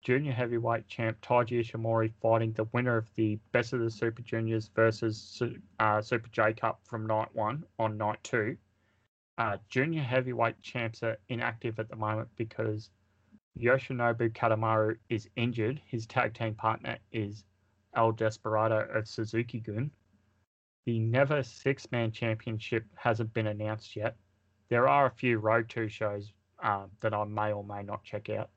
Junior 0.03 0.33
heavyweight 0.33 0.89
champ 0.89 1.21
Taiji 1.21 1.61
Ishimori 1.61 2.13
fighting 2.21 2.53
the 2.53 2.69
winner 2.73 2.97
of 2.97 3.09
the 3.15 3.39
Best 3.53 3.73
of 3.73 3.81
the 3.81 3.91
Super 3.91 4.23
Juniors 4.23 4.69
versus 4.75 5.41
uh, 5.79 6.03
Super 6.03 6.29
J 6.31 6.53
Cup 6.53 6.81
from 6.85 7.07
night 7.07 7.33
one 7.33 7.65
on 7.79 7.97
night 7.97 8.23
two. 8.25 8.57
Uh, 9.37 9.57
junior 9.69 10.03
heavyweight 10.03 10.61
champs 10.63 11.05
are 11.05 11.19
inactive 11.29 11.79
at 11.79 11.89
the 11.89 11.97
moment 11.97 12.29
because 12.35 12.91
Yoshinobu 13.57 14.31
Kanemaru 14.31 14.97
is 15.09 15.29
injured. 15.37 15.81
His 15.87 16.07
tag 16.07 16.35
team 16.35 16.55
partner 16.55 16.99
is 17.13 17.45
El 17.95 18.13
Desperado 18.13 18.89
of 18.93 19.07
Suzuki 19.07 19.61
Gun. 19.61 19.93
The 20.89 20.99
Never 21.01 21.43
Six 21.43 21.93
Man 21.93 22.11
Championship 22.13 22.87
hasn't 22.95 23.35
been 23.35 23.49
announced 23.49 23.95
yet. 23.95 24.17
There 24.71 24.89
are 24.89 25.05
a 25.05 25.11
few 25.11 25.39
Road 25.39 25.69
2 25.69 25.87
shows 25.87 26.33
uh, 26.63 26.87
that 27.01 27.13
I 27.13 27.25
may 27.25 27.53
or 27.53 27.63
may 27.63 27.83
not 27.83 28.03
check 28.05 28.31
out. 28.31 28.49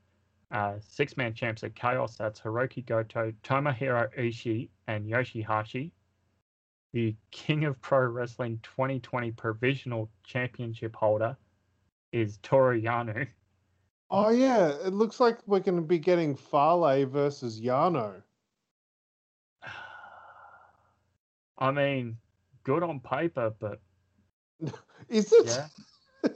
Uh, 0.50 0.76
six 0.80 1.18
man 1.18 1.34
champs 1.34 1.62
at 1.62 1.74
Chaos, 1.74 2.16
that's 2.16 2.40
Hirooki 2.40 2.86
Goto, 2.86 3.34
Tomohiro 3.42 4.08
Ishii, 4.18 4.70
and 4.86 5.06
Yoshi-Hashi. 5.10 5.92
The 6.94 7.14
King 7.32 7.66
of 7.66 7.78
Pro 7.82 8.06
Wrestling 8.06 8.60
2020 8.62 9.32
Provisional 9.32 10.08
Championship 10.24 10.96
holder 10.96 11.36
is 12.12 12.38
Toru 12.38 12.80
Yano. 12.80 13.28
Oh 14.10 14.30
yeah, 14.30 14.68
it 14.86 14.94
looks 14.94 15.20
like 15.20 15.36
we're 15.46 15.60
going 15.60 15.76
to 15.76 15.82
be 15.82 15.98
getting 15.98 16.34
Fale 16.34 17.04
versus 17.04 17.60
Yano. 17.60 18.22
I 21.58 21.70
mean, 21.70 22.16
good 22.64 22.82
on 22.82 23.00
paper, 23.00 23.52
but 23.58 23.80
Is 25.08 25.32
it? 25.32 25.46
Yeah. 26.24 26.30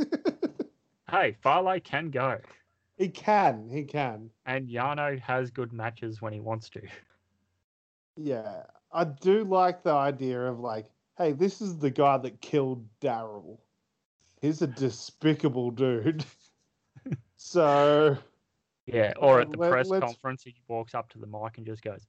hey, 1.10 1.36
Fale 1.42 1.78
can 1.82 2.10
go. 2.10 2.38
he 2.98 3.08
can. 3.08 3.68
He 3.70 3.84
can. 3.84 4.30
And 4.44 4.68
Yano 4.68 5.18
has 5.20 5.50
good 5.50 5.72
matches 5.72 6.20
when 6.20 6.32
he 6.32 6.40
wants 6.40 6.68
to. 6.70 6.82
Yeah, 8.16 8.62
I 8.92 9.04
do 9.04 9.44
like 9.44 9.82
the 9.82 9.92
idea 9.92 10.40
of 10.40 10.58
like, 10.60 10.86
hey, 11.18 11.32
this 11.32 11.60
is 11.60 11.78
the 11.78 11.90
guy 11.90 12.16
that 12.18 12.40
killed 12.40 12.86
Daryl. 13.00 13.58
He's 14.40 14.62
a 14.62 14.66
despicable 14.66 15.70
dude. 15.70 16.24
so, 17.36 18.16
Yeah, 18.86 19.12
or 19.18 19.40
at 19.42 19.50
the 19.52 19.58
Let- 19.58 19.70
press 19.70 19.88
let's- 19.88 20.04
conference, 20.04 20.42
he 20.42 20.54
walks 20.68 20.94
up 20.94 21.08
to 21.10 21.18
the 21.18 21.26
mic 21.26 21.58
and 21.58 21.66
just 21.66 21.82
goes, 21.82 22.06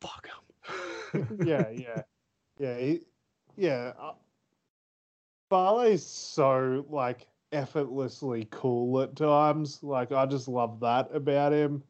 fuck 0.00 0.26
him. 0.28 1.36
yeah, 1.46 1.68
yeah, 1.70 2.02
yeah, 2.58 2.78
he, 2.78 3.00
yeah. 3.56 3.92
Uh, 3.98 4.12
Fale's 5.50 6.04
so 6.04 6.84
like 6.88 7.26
effortlessly 7.52 8.48
cool 8.50 9.00
at 9.00 9.16
times. 9.16 9.82
Like 9.82 10.12
I 10.12 10.26
just 10.26 10.48
love 10.48 10.80
that 10.80 11.14
about 11.14 11.52
him. 11.52 11.82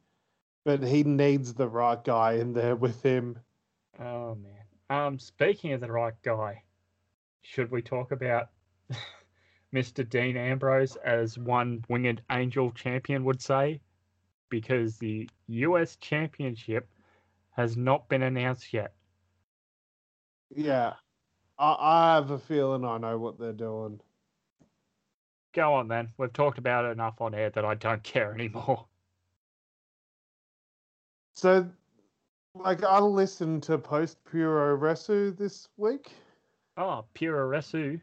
But 0.64 0.82
he 0.82 1.02
needs 1.02 1.52
the 1.52 1.68
right 1.68 2.02
guy 2.02 2.34
in 2.34 2.52
there 2.52 2.76
with 2.76 3.02
him. 3.02 3.38
Oh 3.98 4.36
man. 4.36 4.52
Um, 4.90 5.18
speaking 5.18 5.72
of 5.72 5.80
the 5.80 5.92
right 5.92 6.14
guy, 6.22 6.62
should 7.42 7.70
we 7.70 7.82
talk 7.82 8.12
about 8.12 8.48
Mr. 9.74 10.08
Dean 10.08 10.36
Ambrose 10.36 10.96
as 10.96 11.38
one 11.38 11.84
winged 11.88 12.22
angel 12.30 12.70
champion 12.72 13.24
would 13.24 13.40
say? 13.40 13.80
Because 14.48 14.98
the 14.98 15.28
US 15.48 15.96
championship 15.96 16.88
has 17.50 17.76
not 17.76 18.08
been 18.08 18.22
announced 18.22 18.72
yet. 18.72 18.94
Yeah. 20.54 20.94
I, 21.58 21.76
I 21.78 22.14
have 22.16 22.30
a 22.30 22.38
feeling 22.38 22.84
I 22.84 22.98
know 22.98 23.18
what 23.18 23.38
they're 23.38 23.52
doing. 23.52 24.00
Go 25.54 25.74
on 25.74 25.88
then. 25.88 26.08
We've 26.18 26.32
talked 26.32 26.58
about 26.58 26.84
it 26.84 26.88
enough 26.92 27.20
on 27.20 27.34
air 27.34 27.50
that 27.50 27.64
I 27.64 27.74
don't 27.74 28.02
care 28.02 28.32
anymore. 28.34 28.86
So, 31.34 31.68
like, 32.54 32.84
I 32.84 33.00
listened 33.00 33.62
to 33.64 33.78
Post 33.78 34.18
Puro 34.24 34.76
Resu 34.78 35.36
this 35.36 35.68
week. 35.76 36.12
Oh, 36.76 37.04
Puroresu. 37.14 38.00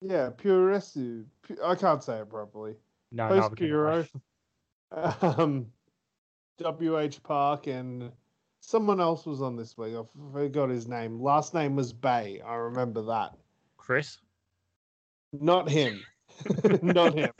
Yeah, 0.00 0.30
Puro 0.30 0.74
Resu. 0.74 1.24
I 1.64 1.74
can't 1.74 2.02
say 2.02 2.18
it 2.18 2.30
properly. 2.30 2.74
No, 3.12 3.28
Post 3.28 3.50
no, 3.50 3.56
Puro. 3.56 4.06
Um, 4.92 5.66
WH 6.60 7.22
Park 7.24 7.66
and 7.66 8.12
someone 8.66 9.00
else 9.00 9.24
was 9.24 9.40
on 9.40 9.56
this 9.56 9.78
week. 9.78 9.94
I 9.94 10.02
forgot 10.32 10.70
his 10.70 10.88
name. 10.88 11.20
Last 11.20 11.54
name 11.54 11.76
was 11.76 11.92
Bay. 11.92 12.40
I 12.44 12.56
remember 12.56 13.00
that. 13.02 13.34
Chris. 13.76 14.18
Not 15.32 15.70
him. 15.70 16.02
Not 16.82 17.14
him. 17.14 17.30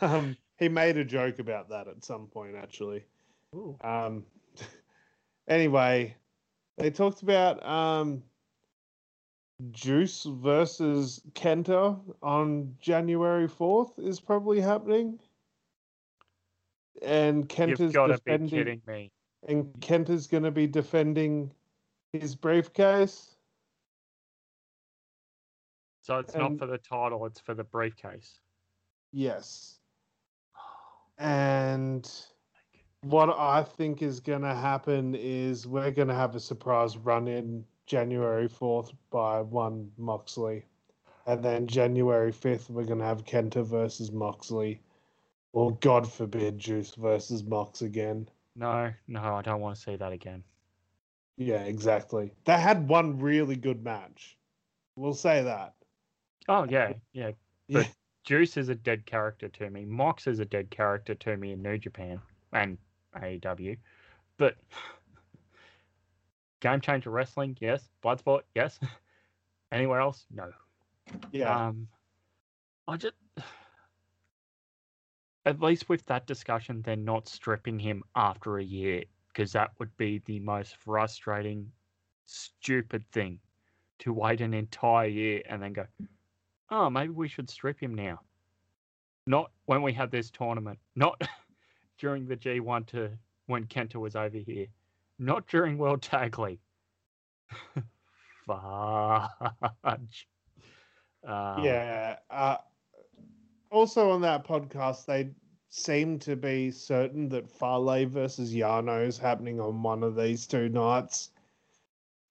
Um, 0.00 0.36
he 0.58 0.68
made 0.68 0.96
a 0.96 1.04
joke 1.04 1.38
about 1.38 1.68
that 1.68 1.86
at 1.86 2.04
some 2.04 2.26
point, 2.26 2.56
actually. 2.60 3.04
Um, 3.82 4.24
anyway, 5.48 6.16
they 6.78 6.90
talked 6.90 7.22
about 7.22 7.64
um, 7.64 8.20
Juice 9.70 10.26
versus 10.28 11.22
Kenta 11.34 11.96
on 12.22 12.74
January 12.80 13.46
4th 13.46 14.04
is 14.04 14.18
probably 14.18 14.60
happening. 14.60 15.20
And 17.02 17.48
Kenta's 17.48 17.78
You've 17.78 17.92
got 17.92 18.06
to 18.08 18.14
be 18.14 18.32
defending, 18.32 18.48
kidding 18.48 18.82
me. 18.88 19.12
And 19.48 19.72
Kenta's 19.80 20.26
going 20.26 20.42
to 20.42 20.50
be 20.50 20.66
defending 20.66 21.50
his 22.12 22.34
briefcase. 22.34 23.36
So 26.02 26.18
it's 26.18 26.34
And- 26.34 26.42
not 26.42 26.58
for 26.58 26.66
the 26.66 26.78
title; 26.78 27.24
it's 27.26 27.40
for 27.40 27.54
the 27.54 27.64
briefcase. 27.64 28.38
Yes. 29.12 29.78
And 31.18 32.10
what 33.02 33.30
I 33.30 33.62
think 33.62 34.02
is 34.02 34.18
going 34.18 34.42
to 34.42 34.54
happen 34.54 35.14
is 35.14 35.64
we're 35.64 35.92
going 35.92 36.08
to 36.08 36.14
have 36.14 36.34
a 36.34 36.40
surprise 36.40 36.96
run 36.96 37.28
in 37.28 37.64
January 37.86 38.48
4th 38.48 38.92
by 39.10 39.40
one 39.40 39.92
Moxley. 39.96 40.64
And 41.26 41.40
then 41.42 41.68
January 41.68 42.32
5th, 42.32 42.68
we're 42.68 42.84
going 42.84 42.98
to 42.98 43.04
have 43.04 43.24
Kenta 43.24 43.64
versus 43.64 44.10
Moxley. 44.10 44.82
Or, 45.52 45.70
God 45.76 46.10
forbid, 46.10 46.58
Juice 46.58 46.96
versus 46.96 47.44
Mox 47.44 47.82
again. 47.82 48.28
No, 48.56 48.92
no, 49.08 49.20
I 49.20 49.42
don't 49.42 49.60
want 49.60 49.76
to 49.76 49.82
see 49.82 49.96
that 49.96 50.12
again. 50.12 50.44
Yeah, 51.36 51.62
exactly. 51.62 52.32
They 52.44 52.58
had 52.58 52.88
one 52.88 53.18
really 53.18 53.56
good 53.56 53.82
match. 53.82 54.36
We'll 54.96 55.14
say 55.14 55.42
that. 55.42 55.74
Oh 56.48 56.66
yeah, 56.68 56.92
yeah. 57.12 57.32
Yeah. 57.66 57.78
But 57.78 57.90
Juice 58.24 58.56
is 58.56 58.68
a 58.68 58.74
dead 58.74 59.06
character 59.06 59.48
to 59.48 59.70
me. 59.70 59.84
Mox 59.84 60.26
is 60.26 60.38
a 60.38 60.44
dead 60.44 60.70
character 60.70 61.14
to 61.14 61.36
me 61.36 61.52
in 61.52 61.62
New 61.62 61.78
Japan 61.78 62.20
and 62.52 62.78
AEW. 63.16 63.76
But 64.38 64.56
Game 66.60 66.80
Changer 66.80 67.10
Wrestling, 67.10 67.56
yes. 67.60 67.88
Bloodsport, 68.02 68.40
yes. 68.54 68.78
Anywhere 69.72 70.00
else? 70.00 70.24
No. 70.34 70.50
Yeah. 71.32 71.66
Um, 71.66 71.88
I 72.88 72.96
just, 72.96 73.14
at 75.46 75.60
least 75.60 75.88
with 75.88 76.04
that 76.06 76.26
discussion, 76.26 76.82
they're 76.82 76.96
not 76.96 77.28
stripping 77.28 77.78
him 77.78 78.02
after 78.16 78.58
a 78.58 78.64
year 78.64 79.04
because 79.28 79.52
that 79.52 79.72
would 79.78 79.94
be 79.96 80.22
the 80.26 80.40
most 80.40 80.76
frustrating, 80.76 81.70
stupid 82.24 83.04
thing 83.12 83.38
to 83.98 84.12
wait 84.12 84.40
an 84.40 84.54
entire 84.54 85.08
year 85.08 85.42
and 85.48 85.62
then 85.62 85.72
go, 85.72 85.86
oh, 86.70 86.88
maybe 86.88 87.12
we 87.12 87.28
should 87.28 87.50
strip 87.50 87.80
him 87.80 87.94
now. 87.94 88.20
Not 89.26 89.50
when 89.66 89.82
we 89.82 89.92
had 89.92 90.10
this 90.10 90.30
tournament, 90.30 90.78
not 90.96 91.20
during 91.98 92.26
the 92.26 92.36
G1 92.36 92.86
to 92.88 93.10
when 93.46 93.64
Kenta 93.64 93.96
was 93.96 94.16
over 94.16 94.38
here, 94.38 94.66
not 95.18 95.46
during 95.46 95.78
World 95.78 96.02
Tag 96.02 96.38
League. 96.38 96.60
Fudge. 98.46 100.28
Uh, 101.26 101.60
yeah. 101.62 102.16
Uh, 102.30 102.56
also 103.74 104.10
on 104.10 104.20
that 104.22 104.46
podcast, 104.46 105.04
they 105.04 105.30
seem 105.68 106.18
to 106.20 106.36
be 106.36 106.70
certain 106.70 107.28
that 107.30 107.50
Fale 107.50 108.06
versus 108.06 108.54
Yano 108.54 109.06
is 109.06 109.18
happening 109.18 109.60
on 109.60 109.82
one 109.82 110.04
of 110.04 110.14
these 110.14 110.46
two 110.46 110.68
nights. 110.68 111.30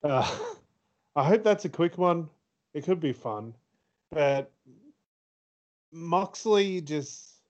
Uh, 0.04 0.30
I 1.16 1.24
hope 1.26 1.44
that's 1.44 1.66
a 1.66 1.70
quick 1.70 1.98
one. 1.98 2.30
It 2.74 2.86
could 2.86 3.00
be 3.00 3.14
fun, 3.14 3.54
but 4.12 4.52
Moxley 5.92 6.82
just, 6.82 7.42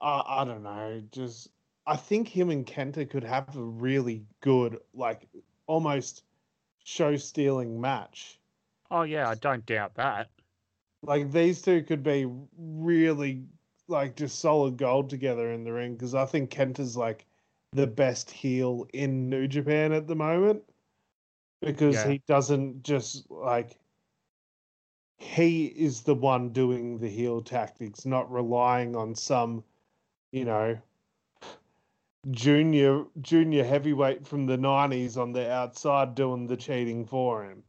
uh, 0.00 0.22
I 0.26 0.44
don't 0.44 0.64
know, 0.64 1.00
just 1.12 1.48
I 1.86 1.96
think 1.96 2.26
him 2.26 2.50
and 2.50 2.66
Kenta 2.66 3.08
could 3.08 3.22
have 3.22 3.56
a 3.56 3.62
really 3.62 4.24
good, 4.40 4.78
like 4.94 5.28
almost 5.66 6.24
show 6.84 7.16
stealing 7.16 7.80
match. 7.80 8.40
Oh 8.90 9.02
yeah, 9.02 9.28
I 9.28 9.34
don't 9.36 9.64
doubt 9.66 9.94
that. 9.94 10.28
Like 11.02 11.32
these 11.32 11.62
two 11.62 11.82
could 11.82 12.02
be 12.02 12.26
really 12.56 13.44
like 13.88 14.16
just 14.16 14.38
solid 14.38 14.76
gold 14.76 15.10
together 15.10 15.52
in 15.52 15.64
the 15.64 15.72
ring 15.72 15.94
because 15.94 16.14
I 16.14 16.24
think 16.24 16.50
Kenta's 16.50 16.96
like 16.96 17.26
the 17.72 17.86
best 17.86 18.30
heel 18.30 18.86
in 18.92 19.28
New 19.28 19.48
Japan 19.48 19.92
at 19.92 20.06
the 20.06 20.14
moment 20.14 20.62
because 21.60 21.96
Yeah. 21.96 22.10
he 22.10 22.22
doesn't 22.26 22.82
just 22.82 23.30
like 23.30 23.78
he 25.18 25.66
is 25.66 26.02
the 26.02 26.14
one 26.14 26.50
doing 26.50 26.98
the 26.98 27.08
heel 27.08 27.40
tactics, 27.40 28.04
not 28.04 28.30
relying 28.30 28.96
on 28.96 29.14
some, 29.14 29.62
you 30.32 30.44
know, 30.44 30.76
junior 32.30 33.04
junior 33.20 33.64
heavyweight 33.64 34.26
from 34.26 34.46
the 34.46 34.56
nineties 34.56 35.16
on 35.16 35.32
the 35.32 35.50
outside 35.50 36.14
doing 36.14 36.46
the 36.46 36.56
cheating 36.56 37.04
for 37.04 37.44
him. 37.44 37.62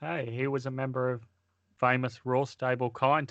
Hey, 0.00 0.30
he 0.30 0.46
was 0.46 0.66
a 0.66 0.70
member 0.70 1.10
of 1.10 1.22
famous 1.80 2.20
Raw 2.24 2.44
stable 2.44 2.90
Kai 2.90 3.24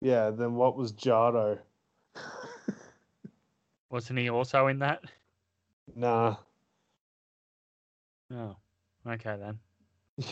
Yeah, 0.00 0.30
then 0.30 0.54
what 0.54 0.76
was 0.76 0.92
Jado? 0.92 1.58
Wasn't 3.90 4.18
he 4.18 4.28
also 4.30 4.68
in 4.68 4.78
that? 4.80 5.02
nah. 5.96 6.36
Oh, 8.32 8.56
okay 9.08 9.36
then. 9.40 9.58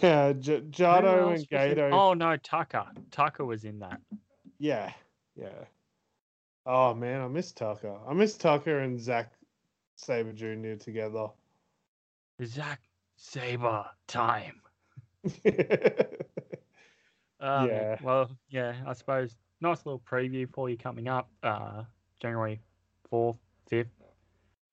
Yeah, 0.02 0.34
J- 0.34 0.60
Jado 0.60 1.34
and 1.34 1.48
Gedo. 1.48 1.92
Oh 1.92 2.12
no, 2.12 2.36
Tucker. 2.36 2.86
Tucker 3.10 3.44
was 3.44 3.64
in 3.64 3.78
that. 3.80 4.00
Yeah, 4.58 4.92
yeah. 5.34 5.64
Oh 6.66 6.94
man, 6.94 7.22
I 7.22 7.28
miss 7.28 7.52
Tucker. 7.52 7.96
I 8.06 8.12
miss 8.12 8.36
Tucker 8.36 8.80
and 8.80 9.00
Zack 9.00 9.32
Sabre 9.96 10.32
Jr. 10.32 10.74
together. 10.74 11.28
Zack 12.44 12.80
Saber 13.16 13.86
time. 14.06 14.60
Yeah. 17.40 17.96
Um, 17.98 18.04
Well, 18.06 18.30
yeah, 18.48 18.74
I 18.86 18.92
suppose 18.94 19.36
nice 19.60 19.84
little 19.86 20.00
preview 20.00 20.52
for 20.52 20.68
you 20.68 20.76
coming 20.76 21.08
up, 21.08 21.30
uh, 21.42 21.84
January 22.20 22.60
fourth, 23.08 23.36
fifth. 23.68 23.88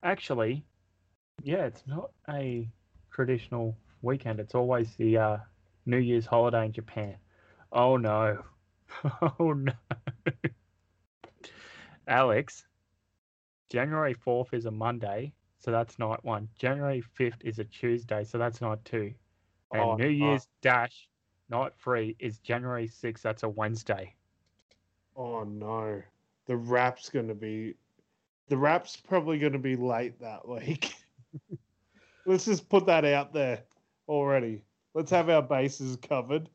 Actually, 0.02 0.64
yeah, 1.42 1.66
it's 1.66 1.86
not 1.86 2.10
a 2.28 2.68
traditional 3.10 3.76
weekend. 4.02 4.40
It's 4.40 4.54
always 4.54 4.94
the 4.96 5.16
uh, 5.18 5.36
New 5.86 5.98
Year's 5.98 6.26
holiday 6.26 6.66
in 6.66 6.72
Japan. 6.72 7.16
Oh 7.72 7.96
no, 7.96 8.44
oh 9.38 9.52
no, 9.52 9.72
Alex. 12.08 12.66
January 13.68 14.14
fourth 14.14 14.52
is 14.54 14.66
a 14.66 14.70
Monday, 14.70 15.32
so 15.58 15.70
that's 15.70 15.98
night 15.98 16.24
one. 16.24 16.48
January 16.58 17.00
fifth 17.00 17.44
is 17.44 17.58
a 17.60 17.64
Tuesday, 17.64 18.24
so 18.24 18.38
that's 18.38 18.60
night 18.60 18.84
two. 18.84 19.14
And 19.72 19.82
Oh, 19.82 19.96
New. 19.96 20.08
Year's 20.08 20.48
Dash, 20.62 21.08
not 21.48 21.76
free, 21.78 22.16
is 22.18 22.38
January 22.38 22.88
6th. 22.88 23.22
That's 23.22 23.42
a 23.42 23.48
Wednesday. 23.48 24.14
oh 25.16 25.44
no, 25.44 26.02
the 26.46 26.56
rap's 26.56 27.08
gonna 27.08 27.34
be, 27.34 27.74
the 28.48 28.56
rap's 28.56 28.96
probably 28.96 29.38
gonna 29.38 29.58
be 29.58 29.76
late 29.76 30.20
that 30.20 30.46
week. 30.46 30.94
Let's 32.26 32.44
just 32.44 32.68
put 32.68 32.86
that 32.86 33.04
out 33.04 33.32
there 33.32 33.62
already. 34.08 34.62
Let's 34.94 35.10
have 35.10 35.28
our 35.30 35.42
bases 35.42 35.96
covered. 35.96 36.48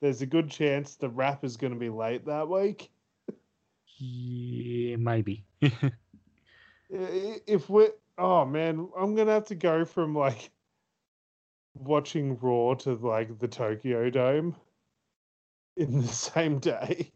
There's 0.00 0.22
a 0.22 0.26
good 0.26 0.50
chance 0.50 0.94
the 0.96 1.08
rap 1.08 1.44
is 1.44 1.56
gonna 1.56 1.76
be 1.76 1.88
late 1.88 2.26
that 2.26 2.48
week. 2.48 2.90
Yeah, 3.98 4.96
maybe. 4.96 5.44
If 6.88 7.68
we 7.68 7.88
oh 8.18 8.44
man 8.44 8.88
i'm 8.96 9.14
gonna 9.14 9.32
have 9.32 9.46
to 9.46 9.54
go 9.56 9.84
from 9.84 10.14
like 10.14 10.50
watching 11.80 12.36
raw 12.40 12.74
to 12.74 12.94
like 12.94 13.38
the 13.38 13.48
tokyo 13.48 14.10
dome 14.10 14.54
in 15.76 16.00
the 16.02 16.08
same 16.32 16.58
day 16.58 17.10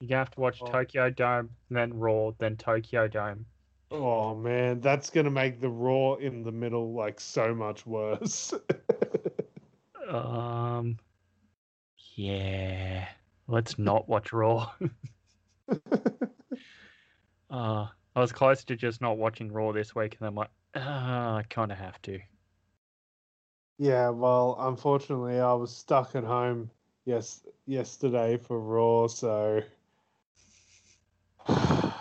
to 0.00 0.14
have 0.14 0.30
to 0.30 0.40
watch 0.40 0.58
Oh. 0.62 0.66
Tokyo 0.66 1.10
Dome, 1.10 1.50
then 1.70 1.92
Raw, 1.92 2.30
then 2.38 2.56
Tokyo 2.56 3.06
Dome. 3.06 3.44
oh 3.90 4.34
man 4.34 4.80
that's 4.80 5.10
gonna 5.10 5.30
make 5.30 5.60
the 5.60 5.68
raw 5.68 6.14
in 6.14 6.42
the 6.42 6.52
middle 6.52 6.92
like 6.94 7.20
so 7.20 7.54
much 7.54 7.86
worse 7.86 8.52
Um, 10.08 10.96
yeah. 12.16 13.06
Let's 13.46 13.78
not 13.78 14.08
watch 14.08 14.32
Raw. 14.32 14.72
uh, 17.50 17.86
I 18.16 18.20
was 18.20 18.32
close 18.32 18.64
to 18.64 18.74
just 18.76 19.00
not 19.00 19.18
watching 19.18 19.52
Raw 19.52 19.70
this 19.72 19.94
week, 19.94 20.16
and 20.18 20.26
I'm 20.26 20.34
like, 20.34 20.50
ah, 20.74 21.36
I 21.36 21.42
kind 21.44 21.70
of 21.70 21.78
have 21.78 22.00
to. 22.02 22.18
Yeah, 23.80 24.10
well, 24.10 24.56
unfortunately, 24.60 25.40
I 25.40 25.54
was 25.54 25.74
stuck 25.74 26.14
at 26.14 26.22
home 26.22 26.70
yes 27.06 27.46
yesterday 27.64 28.36
for 28.36 28.60
Raw, 28.60 29.06
so 29.06 29.62
I 31.48 31.94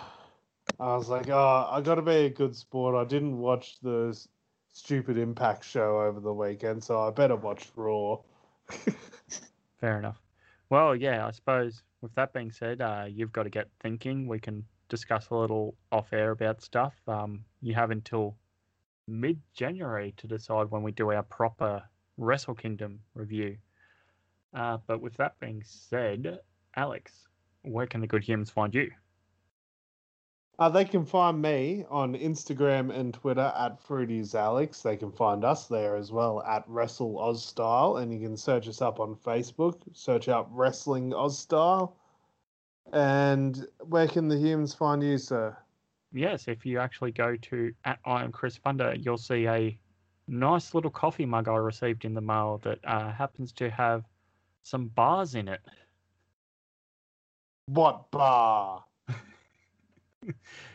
was 0.77 1.07
like, 1.07 1.29
oh, 1.29 1.69
I 1.71 1.79
got 1.79 1.95
to 1.95 2.01
be 2.01 2.25
a 2.25 2.29
good 2.29 2.53
sport. 2.53 2.95
I 2.95 3.07
didn't 3.07 3.37
watch 3.37 3.79
the 3.79 4.13
stupid 4.73 5.17
Impact 5.17 5.63
show 5.63 6.01
over 6.01 6.19
the 6.19 6.33
weekend, 6.33 6.83
so 6.83 6.99
I 6.99 7.11
better 7.11 7.37
watch 7.37 7.71
Raw. 7.77 8.17
Fair 9.79 9.99
enough. 9.99 10.21
Well, 10.69 10.93
yeah, 10.97 11.25
I 11.25 11.31
suppose 11.31 11.81
with 12.01 12.13
that 12.15 12.33
being 12.33 12.51
said, 12.51 12.81
uh, 12.81 13.05
you've 13.07 13.31
got 13.31 13.43
to 13.43 13.49
get 13.49 13.69
thinking. 13.79 14.27
We 14.27 14.41
can 14.41 14.65
discuss 14.89 15.29
a 15.29 15.35
little 15.35 15.75
off 15.93 16.11
air 16.11 16.31
about 16.31 16.61
stuff. 16.61 16.95
Um, 17.07 17.45
you 17.61 17.73
have 17.73 17.91
until 17.91 18.35
mid 19.09 19.41
January 19.53 20.13
to 20.17 20.27
decide 20.27 20.71
when 20.71 20.83
we 20.83 20.91
do 20.91 21.11
our 21.11 21.23
proper 21.23 21.83
Wrestle 22.17 22.55
Kingdom 22.55 22.99
review. 23.13 23.57
Uh, 24.53 24.77
but 24.87 25.01
with 25.01 25.15
that 25.17 25.39
being 25.39 25.61
said, 25.65 26.39
Alex, 26.75 27.27
where 27.63 27.87
can 27.87 28.01
the 28.01 28.07
good 28.07 28.23
humans 28.23 28.49
find 28.49 28.73
you? 28.73 28.91
Uh, 30.59 30.67
they 30.67 30.83
can 30.83 31.05
find 31.05 31.41
me 31.41 31.85
on 31.89 32.15
Instagram 32.15 32.93
and 32.93 33.13
Twitter 33.13 33.53
at 33.57 33.79
Fruity's 33.79 34.35
Alex. 34.35 34.81
They 34.81 34.97
can 34.97 35.11
find 35.11 35.45
us 35.45 35.67
there 35.67 35.95
as 35.95 36.11
well 36.11 36.41
at 36.41 36.67
Wrestle 36.67 37.17
Aus 37.17 37.45
Style, 37.45 37.97
and 37.97 38.13
you 38.13 38.19
can 38.19 38.35
search 38.35 38.67
us 38.67 38.81
up 38.81 38.99
on 38.99 39.15
Facebook. 39.15 39.79
Search 39.93 40.27
up 40.27 40.49
Wrestling 40.51 41.13
Aus 41.13 41.39
Style. 41.39 41.95
And 42.91 43.67
where 43.79 44.07
can 44.07 44.27
the 44.27 44.37
humans 44.37 44.73
find 44.73 45.01
you, 45.01 45.17
sir? 45.17 45.55
Yes, 46.11 46.47
if 46.47 46.65
you 46.65 46.79
actually 46.79 47.11
go 47.11 47.35
to 47.35 47.73
at 47.85 47.99
I 48.05 48.23
am 48.23 48.31
Chris 48.31 48.57
Thunder, 48.57 48.95
you'll 48.95 49.17
see 49.17 49.47
a 49.47 49.77
nice 50.27 50.73
little 50.73 50.89
coffee 50.91 51.25
mug 51.25 51.47
I 51.47 51.55
received 51.55 52.05
in 52.05 52.13
the 52.13 52.21
mail 52.21 52.59
that 52.63 52.79
uh, 52.83 53.11
happens 53.11 53.51
to 53.53 53.69
have 53.69 54.03
some 54.63 54.87
bars 54.87 55.35
in 55.35 55.47
it. 55.47 55.61
What 57.67 58.09
bar? 58.11 58.83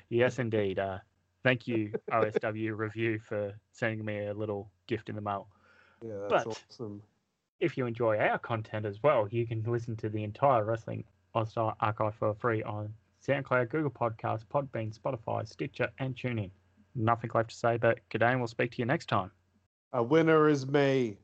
Yes, 0.08 0.38
indeed. 0.38 0.78
Uh, 0.78 0.98
thank 1.42 1.66
you, 1.66 1.92
OSW 2.12 2.76
Review, 2.76 3.18
for 3.18 3.52
sending 3.72 4.04
me 4.04 4.26
a 4.26 4.34
little 4.34 4.70
gift 4.86 5.08
in 5.08 5.14
the 5.14 5.20
mail. 5.20 5.48
Yeah, 6.04 6.26
that's 6.30 6.44
But- 6.44 6.64
awesome. 6.70 7.02
If 7.60 7.76
you 7.78 7.86
enjoy 7.86 8.18
our 8.18 8.38
content 8.38 8.84
as 8.84 9.02
well, 9.02 9.28
you 9.28 9.46
can 9.46 9.62
listen 9.62 9.96
to 9.98 10.08
the 10.08 10.22
entire 10.22 10.64
Wrestling 10.64 11.04
Aus 11.34 11.50
Style 11.50 11.76
archive 11.80 12.14
for 12.16 12.34
free 12.34 12.62
on 12.62 12.92
SoundCloud, 13.26 13.70
Google 13.70 13.90
Podcasts, 13.90 14.44
Podbean, 14.44 14.96
Spotify, 14.96 15.48
Stitcher, 15.48 15.88
and 15.98 16.14
TuneIn. 16.14 16.50
Nothing 16.94 17.30
left 17.34 17.50
to 17.50 17.56
say, 17.56 17.76
but 17.76 18.00
good 18.10 18.18
day, 18.18 18.30
and 18.30 18.40
we'll 18.40 18.48
speak 18.48 18.72
to 18.72 18.78
you 18.78 18.86
next 18.86 19.06
time. 19.06 19.30
A 19.92 20.02
winner 20.02 20.48
is 20.48 20.66
me. 20.66 21.18